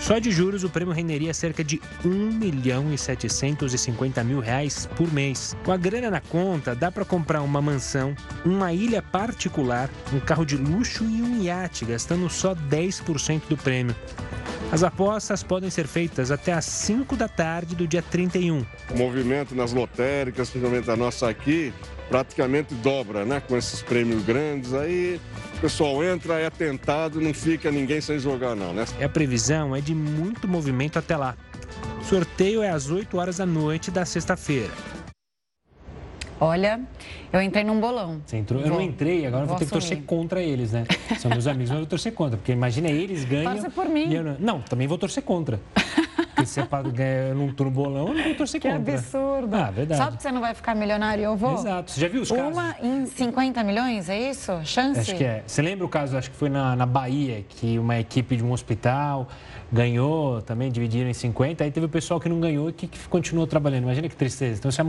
[0.00, 5.12] Só de juros o prêmio renderia cerca de 1 milhão e 750 mil reais por
[5.12, 5.54] mês.
[5.62, 10.46] Com a grana na conta, dá para comprar uma mansão, uma ilha particular, um carro
[10.46, 13.94] de luxo e um iate, gastando só 10% do prêmio.
[14.72, 18.64] As apostas podem ser feitas até às 5 da tarde do dia 31.
[18.90, 21.74] O movimento nas lotéricas, principalmente a nossa aqui,
[22.08, 23.40] praticamente dobra, né?
[23.40, 25.20] Com esses prêmios grandes, aí
[25.56, 28.84] o pessoal entra, é tentado, não fica ninguém sem jogar, não, né?
[29.00, 31.36] E a previsão é de muito movimento até lá.
[32.00, 34.70] O sorteio é às 8 horas da noite da sexta-feira.
[36.40, 36.80] Olha,
[37.30, 38.22] eu entrei num bolão.
[38.24, 38.62] Você entrou?
[38.62, 40.86] Vou, eu não entrei, agora vou, vou ter que torcer contra eles, né?
[41.18, 43.52] São meus amigos, mas eu vou torcer contra, porque imagina eles ganham.
[43.52, 44.06] Torce por mim.
[44.06, 44.36] Não...
[44.38, 45.60] não, também vou torcer contra.
[46.40, 48.84] Porque se é para ganhar num turno bolão, eu não vou torcer que contra.
[48.84, 49.54] Que absurdo.
[49.54, 50.00] Ah, verdade.
[50.00, 51.54] Só porque você não vai ficar milionário, eu vou.
[51.54, 51.90] Exato.
[51.90, 52.52] Você já viu os casos?
[52.52, 54.52] Uma em 50 milhões, é isso?
[54.64, 55.00] Chance?
[55.00, 55.42] Acho que é.
[55.46, 58.52] Você lembra o caso, acho que foi na, na Bahia, que uma equipe de um
[58.52, 59.28] hospital
[59.72, 62.98] ganhou também, dividiram em 50, aí teve o pessoal que não ganhou e que, que
[63.08, 63.84] continuou trabalhando.
[63.84, 64.58] Imagina que tristeza.
[64.58, 64.80] Então, se,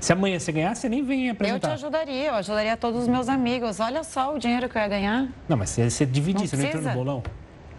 [0.00, 1.68] se amanhã você ganhar, você nem vem apresentar.
[1.68, 3.80] Eu te ajudaria, eu ajudaria todos os meus amigos.
[3.80, 5.28] Olha só o dinheiro que eu ia ganhar.
[5.48, 7.22] Não, mas você, você dividir, não você não entrou no bolão?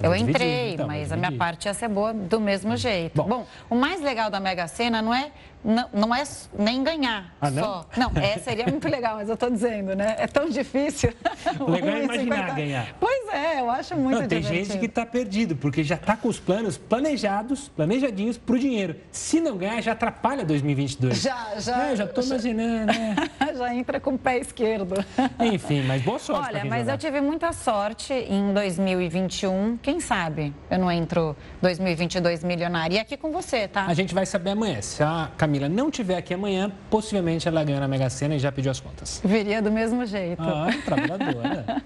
[0.01, 3.21] Eu entrei, então, mas a minha parte ia ser boa do mesmo jeito.
[3.21, 5.31] Bom, Bom o mais legal da Mega Sena não é,
[5.63, 6.23] não, não é
[6.57, 7.63] nem ganhar ah, não?
[7.63, 7.85] só.
[7.97, 10.15] Não, é, seria muito legal, mas eu estou dizendo, né?
[10.17, 11.13] É tão difícil.
[11.67, 12.53] Legal é imaginar 50...
[12.53, 12.95] ganhar.
[12.99, 16.27] Pois é, eu acho muito não, Tem gente que está perdido, porque já está com
[16.27, 18.95] os planos planejados, planejadinhos para o dinheiro.
[19.11, 21.21] Se não ganhar, já atrapalha 2022.
[21.21, 21.87] Já, já.
[21.87, 23.15] É, já estou imaginando, né?
[23.57, 25.03] já entra com o pé esquerdo.
[25.39, 26.49] Enfim, mas boa sorte.
[26.49, 26.93] Olha, mas jogar.
[26.93, 29.77] eu tive muita sorte em 2021.
[29.77, 32.95] Quem sabe eu não entro 2022 milionária.
[32.95, 33.85] E aqui com você, tá?
[33.85, 34.81] A gente vai saber amanhã.
[34.81, 38.51] Se a Camila não tiver aqui amanhã, possivelmente ela ganha na Mega Sena e já
[38.51, 39.19] pediu as contas.
[39.25, 40.43] Viria do mesmo jeito.
[40.43, 41.81] Ah, trabalhadora.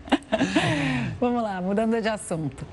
[1.18, 2.66] Vamos lá, mudando de assunto.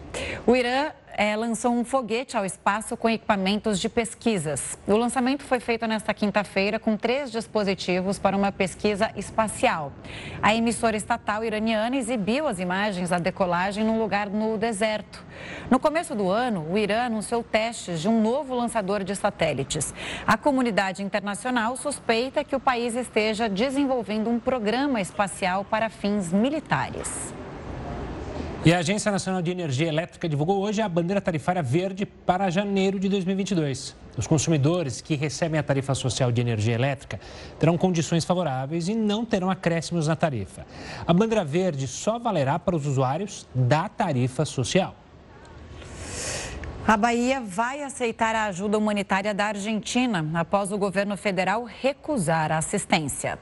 [0.45, 4.79] O Irã é, lançou um foguete ao espaço com equipamentos de pesquisas.
[4.87, 9.93] O lançamento foi feito nesta quinta-feira com três dispositivos para uma pesquisa espacial.
[10.41, 15.23] A emissora estatal iraniana exibiu as imagens da decolagem num lugar no deserto.
[15.71, 19.93] No começo do ano, o Irã anunciou testes de um novo lançador de satélites.
[20.27, 27.39] A comunidade internacional suspeita que o país esteja desenvolvendo um programa espacial para fins militares.
[28.63, 33.01] E a Agência Nacional de Energia Elétrica divulgou hoje a bandeira tarifária verde para janeiro
[33.01, 33.97] de 2022.
[34.19, 37.19] Os consumidores que recebem a tarifa social de energia elétrica
[37.59, 40.67] terão condições favoráveis e não terão acréscimos na tarifa.
[41.07, 44.95] A bandeira verde só valerá para os usuários da tarifa social.
[46.87, 52.59] A Bahia vai aceitar a ajuda humanitária da Argentina após o governo federal recusar a
[52.59, 53.39] assistência.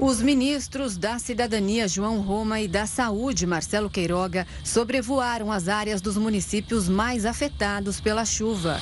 [0.00, 6.16] Os ministros da Cidadania João Roma e da Saúde Marcelo Queiroga sobrevoaram as áreas dos
[6.16, 8.80] municípios mais afetados pela chuva.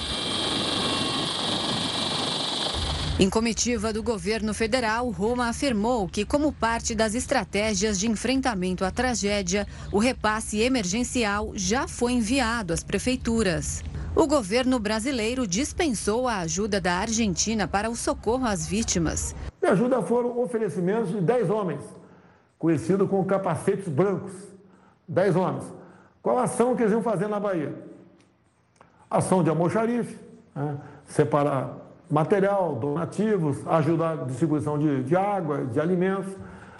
[3.18, 8.90] Em comitiva do governo federal, Roma afirmou que, como parte das estratégias de enfrentamento à
[8.90, 13.82] tragédia, o repasse emergencial já foi enviado às prefeituras.
[14.16, 19.36] O governo brasileiro dispensou a ajuda da Argentina para o socorro às vítimas.
[19.62, 21.82] A ajuda foram oferecimentos de 10 homens,
[22.58, 24.32] conhecidos como capacetes brancos.
[25.06, 25.64] 10 homens.
[26.22, 27.74] Qual a ação que eles iam fazer na Bahia?
[29.10, 30.18] Ação de almoxarife,
[30.54, 30.78] né?
[31.04, 31.76] separar
[32.10, 36.32] material, donativos, ajudar na distribuição de, de água, de alimentos.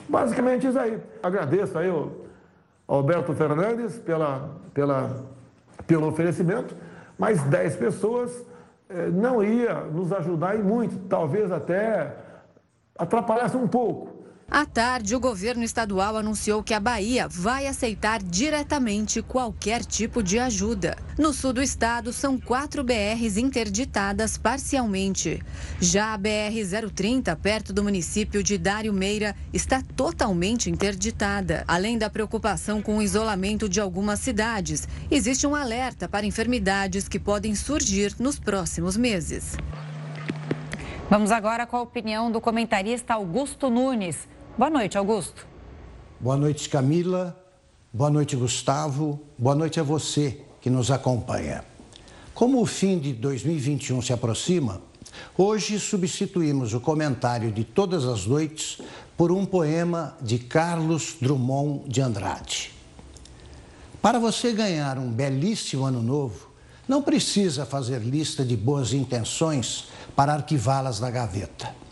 [0.09, 0.99] Basicamente isso aí.
[1.23, 2.13] Agradeço aí ao
[2.89, 5.23] Alberto Fernandes pela, pela,
[5.87, 6.75] pelo oferecimento,
[7.19, 8.45] mas 10 pessoas
[8.89, 12.15] eh, não ia nos ajudar e muito, talvez até
[12.99, 14.16] atrapalhasse um pouco.
[14.49, 20.39] À tarde, o governo estadual anunciou que a Bahia vai aceitar diretamente qualquer tipo de
[20.39, 20.97] ajuda.
[21.19, 25.43] No sul do estado, são quatro BRs interditadas parcialmente.
[25.81, 31.65] Já a BR-030, perto do município de Dário Meira, está totalmente interditada.
[31.67, 37.19] Além da preocupação com o isolamento de algumas cidades, existe um alerta para enfermidades que
[37.19, 39.57] podem surgir nos próximos meses.
[41.11, 44.36] Vamos agora com a opinião do comentarista Augusto Nunes.
[44.59, 45.47] Boa noite, Augusto.
[46.19, 47.39] Boa noite, Camila.
[47.93, 49.21] Boa noite, Gustavo.
[49.37, 51.63] Boa noite a você que nos acompanha.
[52.33, 54.81] Como o fim de 2021 se aproxima,
[55.37, 58.81] hoje substituímos o comentário de todas as noites
[59.15, 62.73] por um poema de Carlos Drummond de Andrade.
[64.01, 66.49] Para você ganhar um belíssimo ano novo,
[66.89, 71.86] não precisa fazer lista de boas intenções para arquivá-las na gaveta.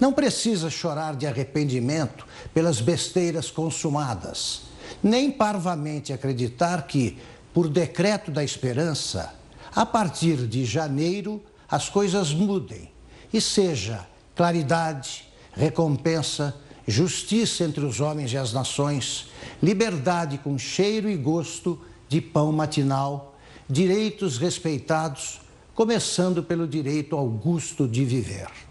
[0.00, 4.62] Não precisa chorar de arrependimento pelas besteiras consumadas,
[5.02, 7.18] nem parvamente acreditar que,
[7.54, 9.34] por decreto da esperança,
[9.74, 12.90] a partir de janeiro as coisas mudem
[13.32, 16.54] e seja claridade, recompensa,
[16.86, 19.30] justiça entre os homens e as nações,
[19.62, 23.36] liberdade com cheiro e gosto de pão matinal,
[23.68, 25.40] direitos respeitados
[25.74, 28.65] começando pelo direito ao gusto de viver.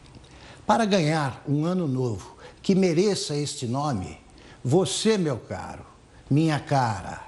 [0.65, 4.17] Para ganhar um ano novo que mereça este nome,
[4.63, 5.85] você, meu caro,
[6.29, 7.27] minha cara,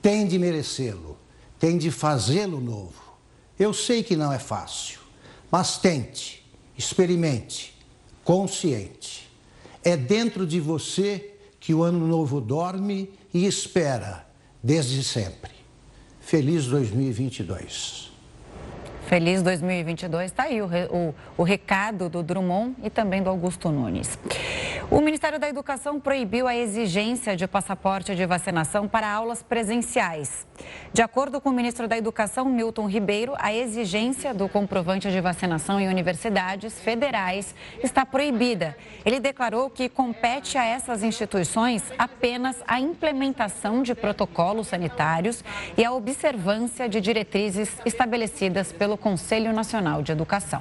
[0.00, 1.18] tem de merecê-lo,
[1.58, 3.02] tem de fazê-lo novo.
[3.58, 5.00] Eu sei que não é fácil,
[5.50, 6.46] mas tente,
[6.78, 7.76] experimente,
[8.22, 9.28] consciente.
[9.82, 14.24] É dentro de você que o ano novo dorme e espera
[14.62, 15.50] desde sempre.
[16.20, 18.12] Feliz 2022.
[19.06, 20.26] Feliz 2022.
[20.32, 24.18] Está aí o, o, o, recado do Drummond e também do Augusto Nunes.
[24.90, 30.46] O Ministério da Educação proibiu a exigência de passaporte de vacinação para aulas presenciais.
[30.92, 35.80] De acordo com o ministro da Educação, Milton Ribeiro, a exigência do comprovante de vacinação
[35.80, 38.76] em universidades federais está proibida.
[39.04, 45.44] Ele declarou que compete a essas instituições apenas a implementação de protocolos sanitários
[45.76, 50.60] e a observância de diretrizes estabelecidas pelo pelo Conselho Nacional de Educação.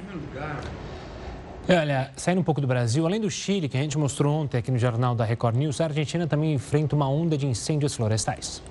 [1.67, 4.69] Olha, saindo um pouco do Brasil, além do Chile, que a gente mostrou ontem aqui
[4.69, 8.61] no Jornal da Record News, a Argentina também enfrenta uma onda de incêndios florestais.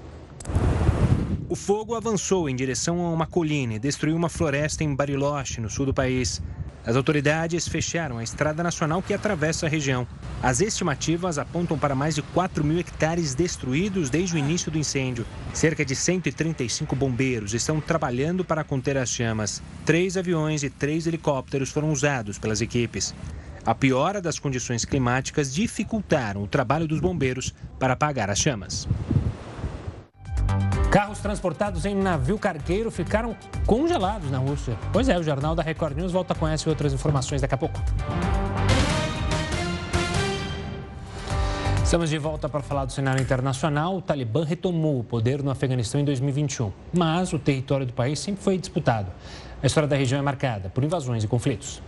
[1.55, 5.71] O fogo avançou em direção a uma colina e destruiu uma floresta em Bariloche, no
[5.71, 6.43] sul do país.
[6.85, 10.05] As autoridades fecharam a estrada nacional que atravessa a região.
[10.43, 15.25] As estimativas apontam para mais de 4 mil hectares destruídos desde o início do incêndio.
[15.53, 19.63] Cerca de 135 bombeiros estão trabalhando para conter as chamas.
[19.87, 23.15] Três aviões e três helicópteros foram usados pelas equipes.
[23.65, 28.89] A piora das condições climáticas dificultaram o trabalho dos bombeiros para apagar as chamas.
[30.95, 33.35] Carros transportados em navio cargueiro ficaram
[33.67, 34.79] congelados na Rússia.
[34.93, 37.59] Pois é, o Jornal da Record News volta com essa e outras informações daqui a
[37.59, 37.83] pouco.
[41.83, 43.97] Estamos de volta para falar do cenário internacional.
[43.97, 48.45] O Talibã retomou o poder no Afeganistão em 2021, mas o território do país sempre
[48.45, 49.11] foi disputado.
[49.61, 51.83] A história da região é marcada por invasões e conflitos.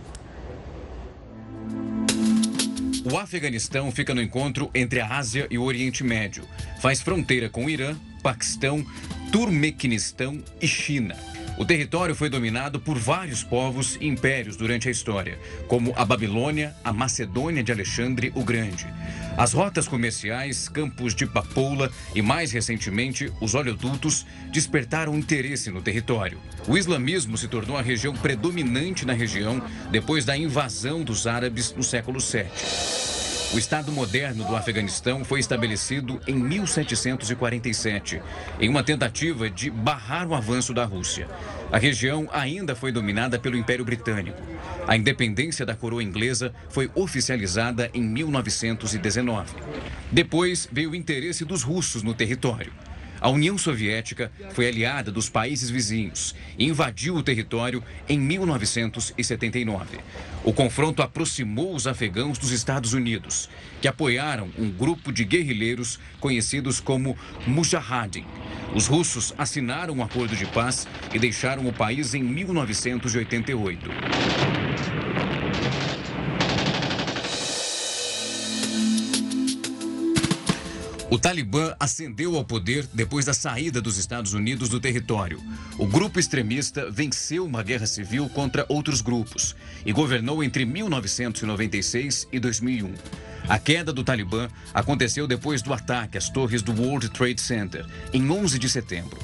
[3.09, 6.43] O Afeganistão fica no encontro entre a Ásia e o Oriente Médio.
[6.81, 8.85] Faz fronteira com o Irã Paquistão,
[9.31, 11.15] Turmequinistão e China.
[11.57, 16.75] O território foi dominado por vários povos e impérios durante a história, como a Babilônia,
[16.83, 18.85] a Macedônia de Alexandre o Grande.
[19.35, 26.39] As rotas comerciais, campos de papoula e, mais recentemente, os oleodutos despertaram interesse no território.
[26.67, 31.83] O islamismo se tornou a região predominante na região depois da invasão dos árabes no
[31.83, 33.26] século VII.
[33.53, 38.21] O Estado moderno do Afeganistão foi estabelecido em 1747,
[38.59, 41.29] em uma tentativa de barrar o avanço da Rússia.
[41.71, 44.41] A região ainda foi dominada pelo Império Britânico.
[44.85, 49.55] A independência da coroa inglesa foi oficializada em 1919.
[50.11, 52.73] Depois veio o interesse dos russos no território.
[53.19, 59.99] A União Soviética foi aliada dos países vizinhos e invadiu o território em 1979.
[60.43, 63.49] O confronto aproximou os afegãos dos Estados Unidos,
[63.81, 68.25] que apoiaram um grupo de guerrilheiros conhecidos como Mujahideen.
[68.75, 74.56] Os russos assinaram um acordo de paz e deixaram o país em 1988.
[81.09, 85.41] O Talibã ascendeu ao poder depois da saída dos Estados Unidos do território.
[85.77, 92.39] O grupo extremista venceu uma guerra civil contra outros grupos e governou entre 1996 e
[92.41, 92.93] 2001.
[93.47, 98.29] A queda do Talibã aconteceu depois do ataque às torres do World Trade Center, em
[98.29, 99.17] 11 de setembro.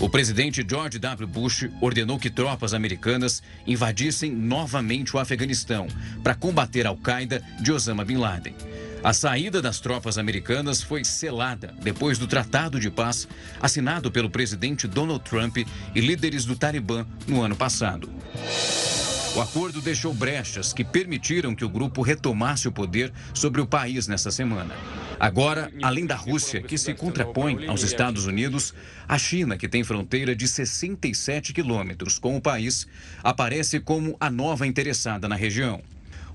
[0.00, 1.26] O presidente George W.
[1.26, 5.86] Bush ordenou que tropas americanas invadissem novamente o Afeganistão
[6.22, 8.54] para combater a Al-Qaeda de Osama Bin Laden.
[9.06, 13.28] A saída das tropas americanas foi selada depois do Tratado de Paz
[13.62, 18.12] assinado pelo presidente Donald Trump e líderes do Talibã no ano passado.
[19.36, 24.08] O acordo deixou brechas que permitiram que o grupo retomasse o poder sobre o país
[24.08, 24.74] nessa semana.
[25.20, 28.74] Agora, além da Rússia, que se contrapõe aos Estados Unidos,
[29.06, 32.88] a China, que tem fronteira de 67 quilômetros com o país,
[33.22, 35.80] aparece como a nova interessada na região.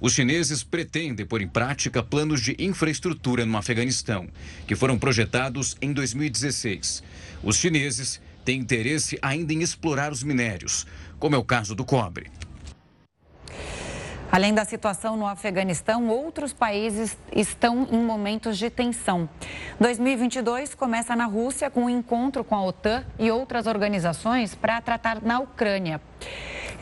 [0.01, 4.27] Os chineses pretendem pôr em prática planos de infraestrutura no Afeganistão,
[4.65, 7.03] que foram projetados em 2016.
[7.43, 10.87] Os chineses têm interesse ainda em explorar os minérios,
[11.19, 12.31] como é o caso do cobre.
[14.31, 19.29] Além da situação no Afeganistão, outros países estão em momentos de tensão.
[19.79, 25.21] 2022 começa na Rússia com um encontro com a OTAN e outras organizações para tratar
[25.21, 26.01] na Ucrânia.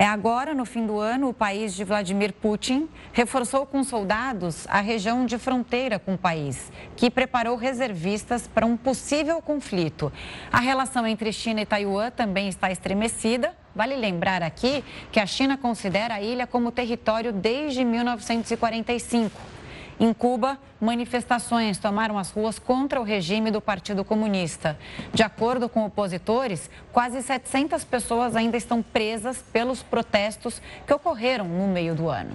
[0.02, 4.80] É agora, no fim do ano, o país de Vladimir Putin reforçou com soldados a
[4.80, 10.10] região de fronteira com o país, que preparou reservistas para um possível conflito.
[10.50, 13.54] A relação entre China e Taiwan também está estremecida.
[13.76, 19.59] Vale lembrar aqui que a China considera a ilha como território desde 1945.
[20.00, 24.80] Em Cuba, manifestações tomaram as ruas contra o regime do Partido Comunista.
[25.14, 31.68] De acordo com opositores, quase 700 pessoas ainda estão presas pelos protestos que ocorreram no
[31.68, 32.32] meio do ano.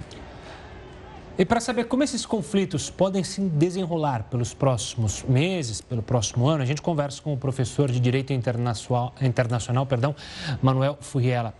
[1.37, 6.63] E para saber como esses conflitos podem se desenrolar pelos próximos meses, pelo próximo ano,
[6.63, 10.15] a gente conversa com o professor de Direito Internacional, internacional perdão,
[10.61, 11.53] Manuel Furriela.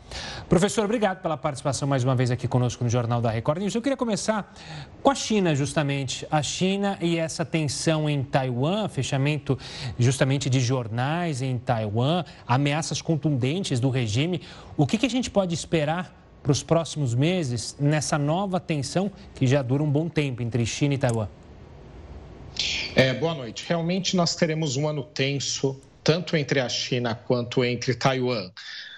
[0.48, 3.76] Professor, obrigado pela participação mais uma vez aqui conosco no Jornal da Record News.
[3.76, 4.54] Eu queria começar
[5.04, 6.26] com a China, justamente.
[6.32, 9.60] A China e essa tensão em Taiwan, fechamento
[10.00, 14.42] justamente de jornais em Taiwan, ameaças contundentes do regime.
[14.78, 19.48] O que, que a gente pode esperar para os próximos meses nessa nova tensão que
[19.48, 21.28] já dura um bom tempo entre China e Taiwan?
[22.96, 23.66] É, boa noite.
[23.68, 28.52] Realmente nós teremos um ano tenso, tanto entre a China quanto entre Taiwan.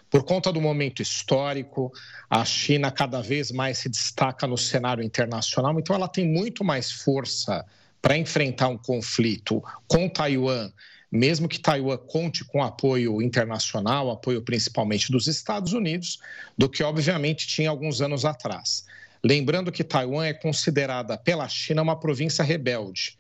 [0.10, 1.90] Por conta do momento histórico,
[2.30, 6.92] a China cada vez mais se destaca no cenário internacional, então ela tem muito mais
[6.92, 7.66] força
[8.02, 10.70] para enfrentar um conflito com Taiwan
[11.12, 16.20] mesmo que Taiwan conte com apoio internacional, apoio principalmente dos Estados Unidos,
[16.58, 18.86] do que obviamente tinha alguns anos atrás.
[19.24, 23.18] Lembrando que Taiwan é considerada pela China uma província rebelde.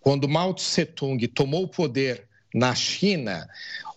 [0.00, 3.48] Quando Mao Tse-tung tomou o poder na China,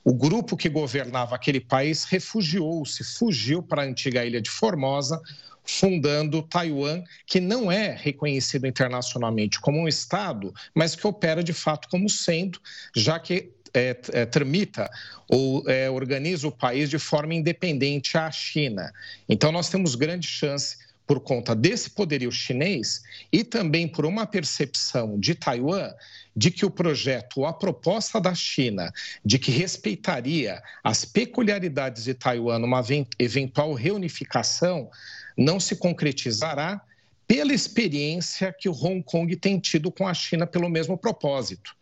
[0.04, 5.22] o grupo que governava aquele país refugiou-se, fugiu para a antiga ilha de Formosa,
[5.66, 11.88] fundando Taiwan, que não é reconhecido internacionalmente como um Estado, mas que opera de fato
[11.90, 12.60] como sendo,
[12.96, 14.90] já que é, é, tramita
[15.28, 18.94] ou é, organiza o país de forma independente à China.
[19.28, 25.20] Então, nós temos grande chance, por conta desse poderio chinês e também por uma percepção
[25.20, 25.94] de Taiwan
[26.36, 28.92] de que o projeto a proposta da China
[29.24, 32.84] de que respeitaria as peculiaridades de Taiwan numa
[33.20, 34.90] eventual reunificação
[35.38, 36.82] não se concretizará
[37.28, 41.76] pela experiência que o Hong Kong tem tido com a China pelo mesmo propósito.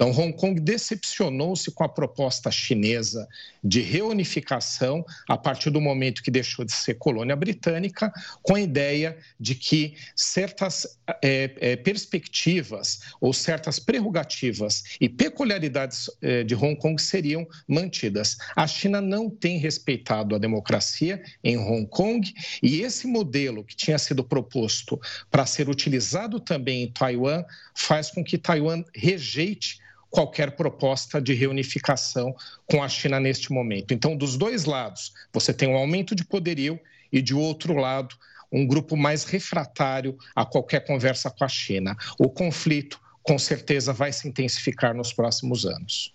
[0.00, 3.28] Então, Hong Kong decepcionou-se com a proposta chinesa
[3.62, 8.10] de reunificação a partir do momento que deixou de ser colônia britânica,
[8.42, 16.44] com a ideia de que certas é, é, perspectivas ou certas prerrogativas e peculiaridades é,
[16.44, 18.38] de Hong Kong seriam mantidas.
[18.56, 22.32] A China não tem respeitado a democracia em Hong Kong
[22.62, 24.98] e esse modelo que tinha sido proposto
[25.30, 27.44] para ser utilizado também em Taiwan
[27.74, 29.78] faz com que Taiwan rejeite
[30.10, 32.34] qualquer proposta de reunificação
[32.66, 33.94] com a China neste momento.
[33.94, 36.78] Então, dos dois lados, você tem um aumento de poderio
[37.12, 38.14] e, de outro lado,
[38.52, 41.96] um grupo mais refratário a qualquer conversa com a China.
[42.18, 46.12] O conflito, com certeza, vai se intensificar nos próximos anos.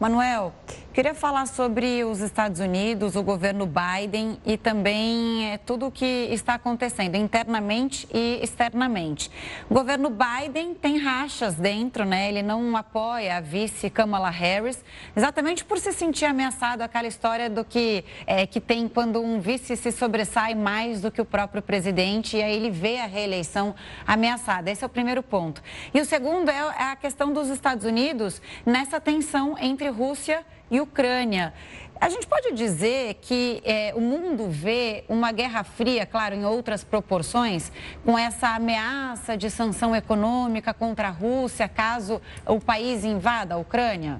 [0.00, 0.54] Manuel,
[0.94, 6.06] queria falar sobre os Estados Unidos, o governo Biden e também é, tudo o que
[6.30, 9.30] está acontecendo internamente e externamente.
[9.68, 12.30] O governo Biden tem rachas dentro, né?
[12.30, 14.82] Ele não apoia a vice Kamala Harris,
[15.14, 19.76] exatamente por se sentir ameaçado, aquela história do que, é, que tem quando um vice
[19.76, 23.74] se sobressai mais do que o próprio presidente e aí ele vê a reeleição
[24.06, 24.70] ameaçada.
[24.70, 25.62] Esse é o primeiro ponto.
[25.92, 30.80] E o segundo é, é a questão dos Estados Unidos nessa tensão entre Rússia e
[30.80, 31.52] Ucrânia.
[32.00, 36.82] A gente pode dizer que é, o mundo vê uma guerra fria, claro, em outras
[36.82, 37.70] proporções,
[38.02, 44.18] com essa ameaça de sanção econômica contra a Rússia caso o país invada a Ucrânia?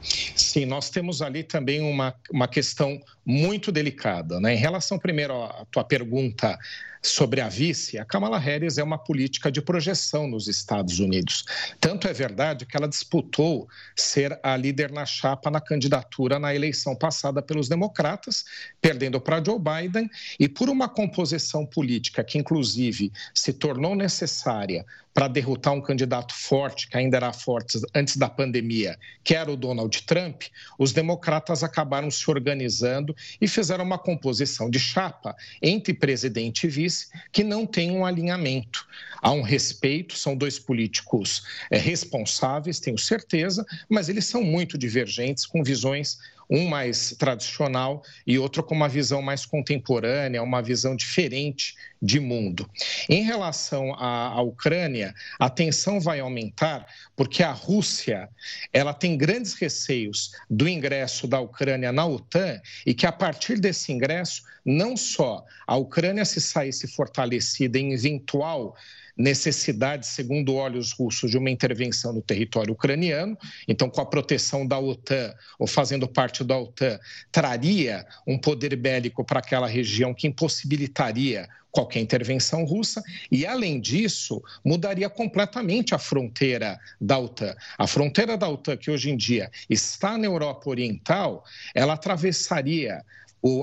[0.00, 4.38] Sim, nós temos ali também uma, uma questão muito delicada.
[4.38, 4.54] Né?
[4.54, 6.56] Em relação, primeiro, à tua pergunta
[7.02, 11.44] sobre a vice, a Kamala Harris é uma política de projeção nos Estados Unidos.
[11.80, 16.94] Tanto é verdade que ela disputou ser a líder na chapa na candidatura na eleição
[16.94, 18.44] passada pelos democratas,
[18.80, 24.84] perdendo para Joe Biden, e por uma composição política que, inclusive, se tornou necessária
[25.18, 29.56] para derrotar um candidato forte, que ainda era forte antes da pandemia, que era o
[29.56, 30.44] Donald Trump,
[30.78, 37.08] os democratas acabaram se organizando e fizeram uma composição de chapa entre presidente e vice
[37.32, 38.86] que não tem um alinhamento.
[39.20, 45.44] Há um respeito, são dois políticos é, responsáveis, tenho certeza, mas eles são muito divergentes,
[45.44, 46.16] com visões
[46.50, 52.68] um mais tradicional e outro com uma visão mais contemporânea, uma visão diferente de mundo.
[53.08, 56.86] Em relação à, Ucrânia, a tensão vai aumentar
[57.16, 58.28] porque a Rússia
[58.72, 63.92] ela tem grandes receios do ingresso da Ucrânia na OTAN e que a partir desse
[63.92, 68.76] ingresso não só a Ucrânia se saísse fortalecida em eventual
[69.18, 73.36] necessidade, segundo olhos russos, de uma intervenção no território ucraniano.
[73.66, 77.00] Então, com a proteção da OTAN, ou fazendo parte da OTAN,
[77.32, 84.42] traria um poder bélico para aquela região que impossibilitaria qualquer intervenção russa e, além disso,
[84.64, 87.54] mudaria completamente a fronteira da OTAN.
[87.76, 91.44] A fronteira da OTAN, que hoje em dia está na Europa Oriental,
[91.74, 93.04] ela atravessaria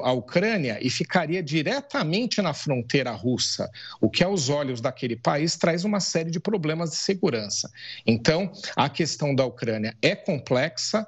[0.03, 3.69] a Ucrânia e ficaria diretamente na fronteira russa,
[3.99, 7.69] o que, aos olhos daquele país, traz uma série de problemas de segurança.
[8.05, 11.05] Então, a questão da Ucrânia é complexa,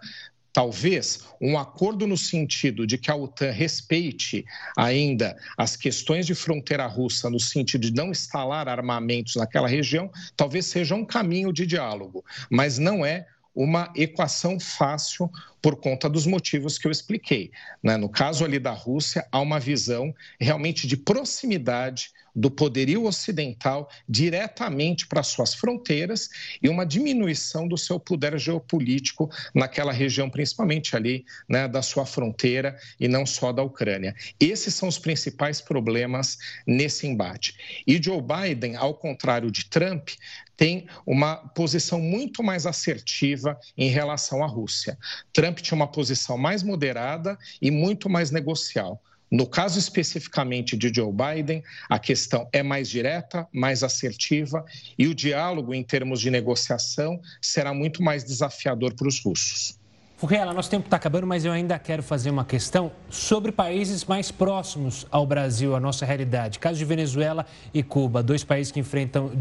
[0.51, 4.43] talvez um acordo no sentido de que a OTAN respeite
[4.76, 10.65] ainda as questões de fronteira russa, no sentido de não instalar armamentos naquela região, talvez
[10.65, 13.28] seja um caminho de diálogo, mas não é
[13.58, 17.51] uma equação fácil por conta dos motivos que eu expliquei.
[17.82, 17.97] Né?
[17.97, 25.07] No caso ali da Rússia, há uma visão realmente de proximidade do poderio ocidental diretamente
[25.07, 26.29] para suas fronteiras
[26.61, 32.77] e uma diminuição do seu poder geopolítico naquela região, principalmente ali né, da sua fronteira
[32.99, 34.15] e não só da Ucrânia.
[34.39, 37.55] Esses são os principais problemas nesse embate.
[37.88, 40.09] E Joe Biden, ao contrário de Trump,
[40.55, 44.97] tem uma posição muito mais assertiva em relação à Rússia.
[45.33, 49.01] Trump tinha uma posição mais moderada e muito mais negocial.
[49.30, 54.65] No caso especificamente de Joe Biden, a questão é mais direta, mais assertiva
[54.97, 59.78] e o diálogo em termos de negociação será muito mais desafiador para os russos.
[60.17, 64.32] Furriela, nosso tempo está acabando, mas eu ainda quero fazer uma questão sobre países mais
[64.32, 66.57] próximos ao Brasil, a nossa realidade.
[66.57, 69.32] Caso de Venezuela e Cuba, dois países que enfrentam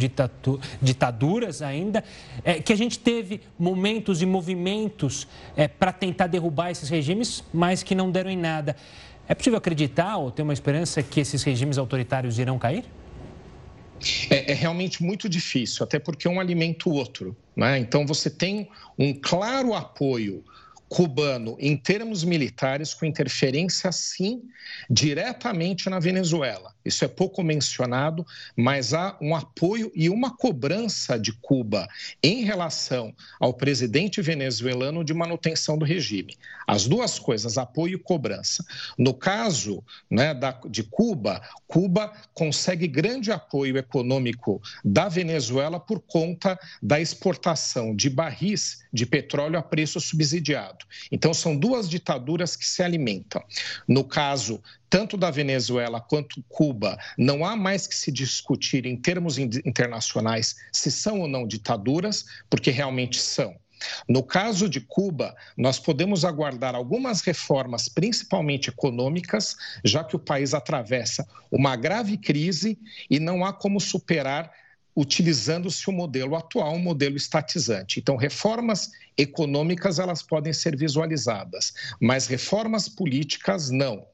[0.82, 2.05] ditaduras ainda,
[2.45, 5.26] é, que a gente teve momentos e movimentos
[5.57, 8.76] é, para tentar derrubar esses regimes, mas que não deram em nada.
[9.29, 12.85] É possível acreditar ou ter uma esperança que esses regimes autoritários irão cair?
[14.31, 17.37] É, é, realmente muito difícil, até porque um alimenta o outro.
[17.57, 17.79] Né?
[17.79, 18.68] Então, você tem
[18.99, 20.45] um claro apoio
[20.89, 24.43] cubano em termos militares, com interferência, sim,
[24.89, 26.76] diretamente na Venezuela.
[26.87, 28.24] Isso é pouco mencionado,
[28.57, 31.89] mas há um apoio e uma cobrança de Cuba
[32.22, 36.37] em relação ao presidente venezuelano de manutenção do regime.
[36.66, 38.64] As duas coisas, apoio e cobrança.
[38.97, 46.59] No caso né, da, de Cuba, Cuba consegue grande apoio econômico da Venezuela por conta
[46.82, 50.84] da exportação de barris de petróleo a preço subsidiado.
[51.11, 53.43] Então, são duas ditaduras que se alimentam.
[53.87, 59.39] No caso tanto da Venezuela quanto Cuba, não há mais que se discutir em termos
[59.39, 63.55] internacionais se são ou não ditaduras, porque realmente são.
[64.09, 70.55] No caso de Cuba, nós podemos aguardar algumas reformas, principalmente econômicas, já que o país
[70.55, 72.78] atravessa uma grave crise
[73.11, 74.51] e não há como superar
[74.97, 78.01] utilizando-se o modelo atual, um modelo estatizante.
[78.01, 84.07] Então, reformas econômicas elas podem ser visualizadas, mas reformas políticas não.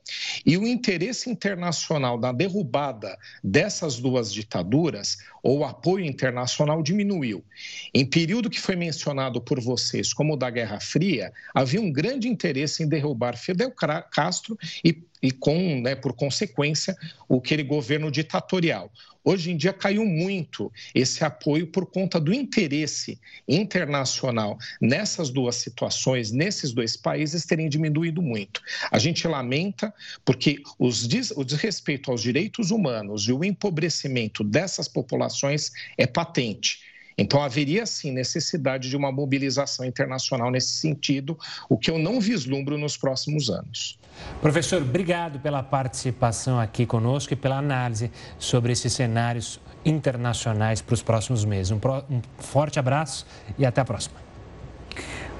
[0.44, 7.44] E o interesse internacional na derrubada dessas duas ditaduras, ou o apoio internacional diminuiu.
[7.92, 12.28] Em período que foi mencionado por vocês como o da Guerra Fria, havia um grande
[12.28, 13.72] interesse em derrubar Fidel
[14.10, 16.96] Castro e e com, né, por consequência,
[17.30, 18.90] aquele governo ditatorial.
[19.24, 24.58] Hoje em dia caiu muito esse apoio por conta do interesse internacional
[24.92, 28.60] nessas duas situações, nesses dois países, terem diminuído muito.
[28.90, 34.88] A gente lamenta porque os des, o desrespeito aos direitos humanos e o empobrecimento dessas
[34.88, 36.80] populações é patente.
[37.16, 41.38] Então, haveria sim necessidade de uma mobilização internacional nesse sentido,
[41.68, 43.98] o que eu não vislumbro nos próximos anos.
[44.42, 51.02] Professor, obrigado pela participação aqui conosco e pela análise sobre esses cenários internacionais para os
[51.02, 51.70] próximos meses.
[51.70, 52.04] Um, pro...
[52.10, 53.26] um forte abraço
[53.58, 54.31] e até a próxima.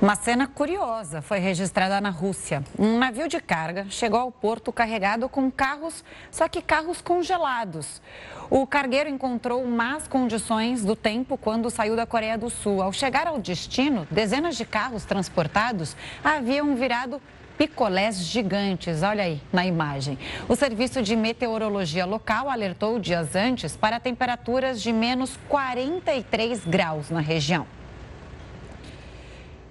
[0.02, 2.64] Uma cena curiosa foi registrada na Rússia.
[2.76, 8.02] Um navio de carga chegou ao porto carregado com carros, só que carros congelados.
[8.50, 12.82] O cargueiro encontrou más condições do tempo quando saiu da Coreia do Sul.
[12.82, 17.22] Ao chegar ao destino, dezenas de carros transportados haviam virado
[17.56, 19.04] picolés gigantes.
[19.04, 20.18] Olha aí na imagem.
[20.48, 27.20] O Serviço de Meteorologia Local alertou dias antes para temperaturas de menos 43 graus na
[27.20, 27.66] região.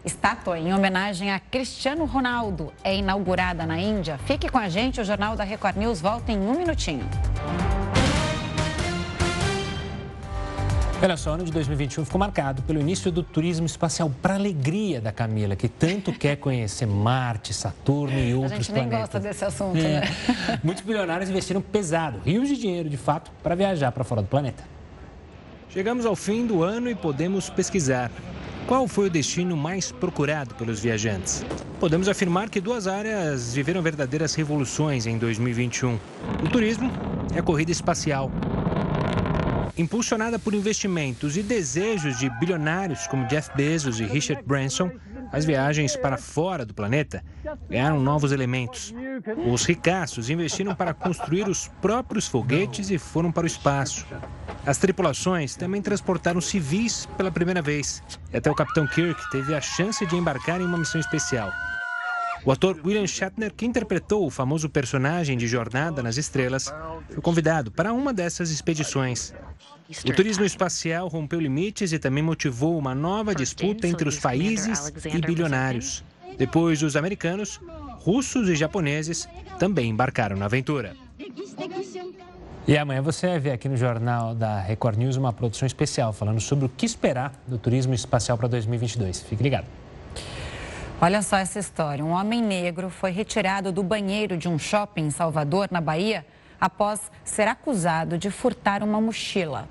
[0.03, 4.17] Estátua em homenagem a Cristiano Ronaldo é inaugurada na Índia.
[4.25, 7.07] Fique com a gente, o Jornal da Record News volta em um minutinho.
[11.03, 14.99] Olha só, o ano de 2021 ficou marcado pelo início do turismo espacial para alegria
[14.99, 18.53] da Camila, que tanto quer conhecer Marte, Saturno e outros planetas.
[18.53, 19.01] A gente nem planetas.
[19.01, 20.01] gosta desse assunto, é.
[20.01, 20.59] né?
[20.63, 24.63] Muitos bilionários investiram pesado, rios de dinheiro, de fato, para viajar para fora do planeta.
[25.69, 28.11] Chegamos ao fim do ano e podemos pesquisar.
[28.67, 31.43] Qual foi o destino mais procurado pelos viajantes?
[31.79, 35.99] Podemos afirmar que duas áreas viveram verdadeiras revoluções em 2021.
[36.43, 36.91] O turismo
[37.33, 38.31] e a corrida espacial.
[39.77, 44.91] Impulsionada por investimentos e desejos de bilionários como Jeff Bezos e Richard Branson,
[45.31, 47.23] as viagens para fora do planeta
[47.69, 48.93] ganharam novos elementos.
[49.51, 54.05] Os ricaços investiram para construir os próprios foguetes e foram para o espaço.
[54.65, 58.03] As tripulações também transportaram civis pela primeira vez.
[58.31, 61.51] E até o Capitão Kirk teve a chance de embarcar em uma missão especial.
[62.43, 66.73] O ator William Shatner, que interpretou o famoso personagem de Jornada nas Estrelas,
[67.07, 69.31] foi convidado para uma dessas expedições.
[70.05, 75.19] O turismo espacial rompeu limites e também motivou uma nova disputa entre os países e
[75.19, 76.03] bilionários.
[76.37, 77.59] Depois dos americanos,
[77.99, 79.27] russos e japoneses
[79.59, 80.95] também embarcaram na aventura.
[82.67, 86.39] E amanhã você vai ver aqui no Jornal da Record News uma produção especial falando
[86.39, 89.21] sobre o que esperar do turismo espacial para 2022.
[89.21, 89.65] Fique ligado.
[91.01, 92.05] Olha só essa história.
[92.05, 96.25] Um homem negro foi retirado do banheiro de um shopping em Salvador, na Bahia,
[96.59, 99.67] após ser acusado de furtar uma mochila.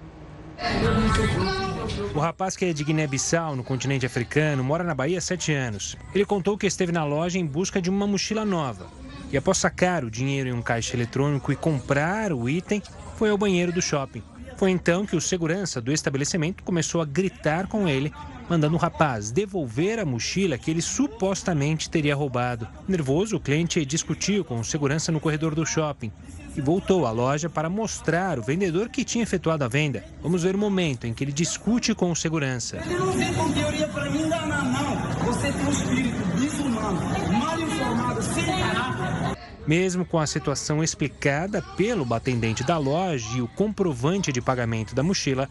[2.14, 5.96] O rapaz que é de Guiné-Bissau, no continente africano, mora na Bahia há sete anos.
[6.14, 8.86] Ele contou que esteve na loja em busca de uma mochila nova
[9.32, 12.82] e após sacar o dinheiro em um caixa eletrônico e comprar o item,
[13.16, 14.22] foi ao banheiro do shopping.
[14.56, 18.12] Foi então que o segurança do estabelecimento começou a gritar com ele,
[18.48, 22.68] mandando o rapaz devolver a mochila que ele supostamente teria roubado.
[22.86, 26.12] Nervoso, o cliente discutiu com o segurança no corredor do shopping
[26.56, 30.04] e voltou à loja para mostrar o vendedor que tinha efetuado a venda.
[30.22, 32.78] Vamos ver o momento em que ele discute com o segurança.
[32.84, 35.26] Ele não vem com teoria para me enganar, não.
[35.26, 37.00] Você tem um espírito desumano,
[37.32, 39.38] mal informado, sem caráter.
[39.66, 45.02] Mesmo com a situação explicada pelo atendente da loja e o comprovante de pagamento da
[45.02, 45.48] mochila,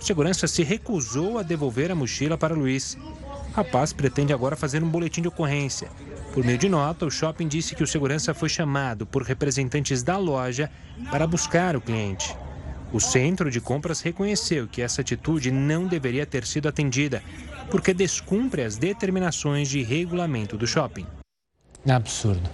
[0.00, 2.96] o segurança se recusou a devolver a mochila para Luiz.
[3.50, 5.90] O rapaz pretende agora fazer um boletim de ocorrência
[6.38, 10.16] Por meio de nota, o shopping disse que o segurança foi chamado por representantes da
[10.16, 10.70] loja
[11.10, 12.32] para buscar o cliente.
[12.92, 17.24] O centro de compras reconheceu que essa atitude não deveria ter sido atendida,
[17.72, 21.08] porque descumpre as determinações de regulamento do shopping.
[21.90, 22.48] Absurdo.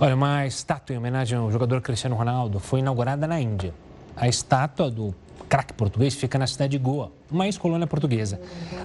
[0.00, 3.72] Olha, uma estátua em homenagem ao jogador Cristiano Ronaldo foi inaugurada na Índia.
[4.16, 5.14] A estátua do
[5.48, 8.40] craque português fica na cidade de Goa, uma ex-colônia portuguesa.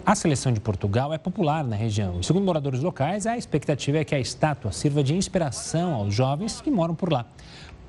[0.06, 4.04] A seleção de Portugal é popular na região e, segundo moradores locais, a expectativa é
[4.04, 7.26] que a estátua sirva de inspiração aos jovens que moram por lá.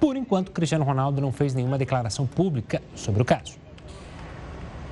[0.01, 3.63] Por enquanto, Cristiano Ronaldo não fez nenhuma declaração pública sobre o caso.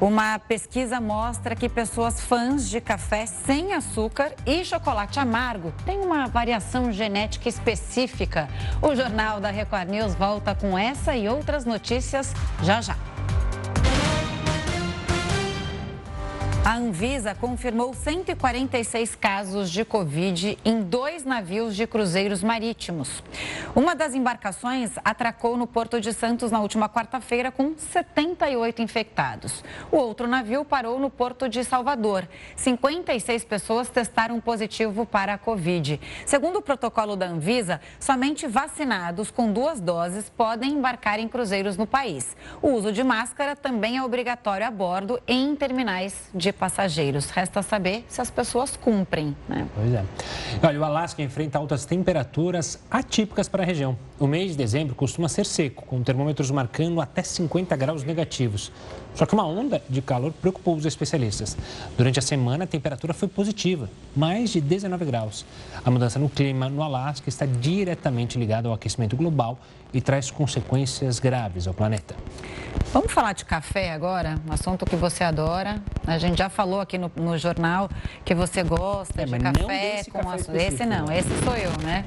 [0.00, 6.26] Uma pesquisa mostra que pessoas fãs de café sem açúcar e chocolate amargo têm uma
[6.26, 8.48] variação genética específica.
[8.80, 12.96] O Jornal da Record News volta com essa e outras notícias já já.
[16.70, 23.24] A Anvisa confirmou 146 casos de Covid em dois navios de cruzeiros marítimos.
[23.74, 29.64] Uma das embarcações atracou no Porto de Santos na última quarta-feira com 78 infectados.
[29.90, 32.28] O outro navio parou no Porto de Salvador.
[32.54, 36.00] 56 pessoas testaram positivo para a Covid.
[36.24, 41.84] Segundo o protocolo da Anvisa, somente vacinados com duas doses podem embarcar em cruzeiros no
[41.84, 42.36] país.
[42.62, 47.30] O uso de máscara também é obrigatório a bordo em terminais de passageiros.
[47.30, 49.34] Resta saber se as pessoas cumprem.
[49.48, 49.66] Né?
[49.74, 50.04] Pois é.
[50.62, 53.96] Olha, o Alasca enfrenta altas temperaturas atípicas para a região.
[54.18, 58.70] O mês de dezembro costuma ser seco, com termômetros marcando até 50 graus negativos.
[59.14, 61.56] Só que uma onda de calor preocupou os especialistas.
[61.96, 65.46] Durante a semana, a temperatura foi positiva, mais de 19 graus.
[65.82, 69.58] A mudança no clima no Alasca está diretamente ligada ao aquecimento global
[69.92, 72.14] e traz consequências graves ao planeta.
[72.92, 75.80] Vamos falar de café agora, um assunto que você adora.
[76.06, 77.88] A gente já falou aqui no, no jornal
[78.24, 80.56] que você gosta é, de café com café açúcar.
[80.56, 82.04] Esse não, esse sou eu, né?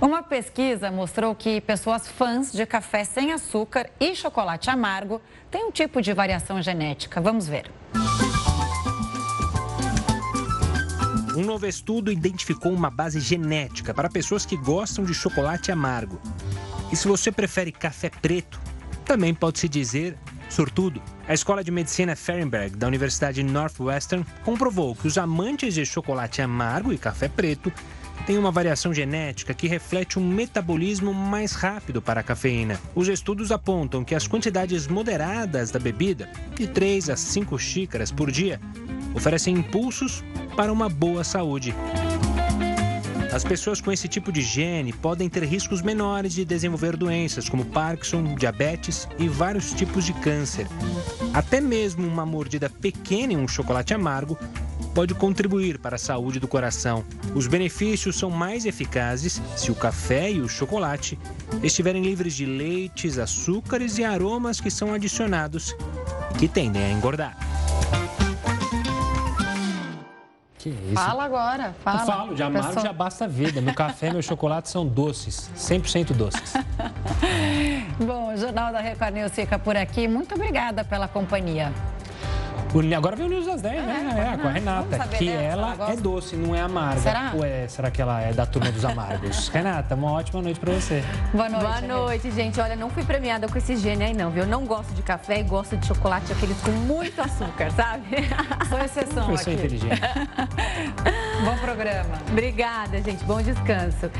[0.00, 5.20] Uma pesquisa mostrou que pessoas fãs de café sem açúcar e chocolate amargo
[5.50, 7.20] têm um tipo de variação genética.
[7.20, 7.70] Vamos ver.
[11.36, 16.20] Um novo estudo identificou uma base genética para pessoas que gostam de chocolate amargo.
[16.92, 18.60] E se você prefere café preto,
[19.04, 20.16] também pode-se dizer
[20.48, 21.00] sortudo.
[21.28, 26.92] A Escola de Medicina Fehrenberg, da Universidade Northwestern, comprovou que os amantes de chocolate amargo
[26.92, 27.72] e café preto
[28.26, 32.78] têm uma variação genética que reflete um metabolismo mais rápido para a cafeína.
[32.94, 38.30] Os estudos apontam que as quantidades moderadas da bebida, de 3 a 5 xícaras por
[38.30, 38.60] dia,
[39.14, 40.24] oferecem impulsos
[40.56, 41.74] para uma boa saúde.
[43.32, 47.64] As pessoas com esse tipo de gene podem ter riscos menores de desenvolver doenças como
[47.64, 50.66] Parkinson, diabetes e vários tipos de câncer.
[51.32, 54.36] Até mesmo uma mordida pequena em um chocolate amargo
[54.92, 57.04] pode contribuir para a saúde do coração.
[57.32, 61.16] Os benefícios são mais eficazes se o café e o chocolate
[61.62, 65.76] estiverem livres de leites, açúcares e aromas que são adicionados
[66.34, 67.36] e que tendem a engordar.
[70.60, 70.94] Que isso?
[70.94, 72.02] Fala agora, fala.
[72.02, 72.84] Eu falo, de amargo Pessoal...
[72.84, 73.62] já basta a vida.
[73.62, 76.52] Meu café e meu chocolate são doces, 100% doces.
[77.98, 80.06] Bom, o Jornal da Record News fica por aqui.
[80.06, 81.72] Muito obrigada pela companhia.
[82.96, 84.32] Agora vem o News das 10, é, né?
[84.32, 87.00] É, com a Renata, que ela, ela é doce, não é amarga.
[87.00, 87.32] Será?
[87.34, 89.48] Ou é, será que ela é da turma dos amargos?
[89.52, 91.02] Renata, uma ótima noite pra você.
[91.32, 91.64] Boa noite.
[91.64, 92.60] Boa noite, gente.
[92.60, 94.44] Olha, não fui premiada com esse gênio aí, não, viu?
[94.44, 98.04] Eu não gosto de café e gosto de chocolate, aqueles com muito açúcar, sabe?
[98.68, 99.52] Sou exceção Pessoa aqui.
[99.52, 100.00] inteligente.
[101.44, 102.18] Bom programa.
[102.30, 103.24] Obrigada, gente.
[103.24, 104.10] Bom descanso.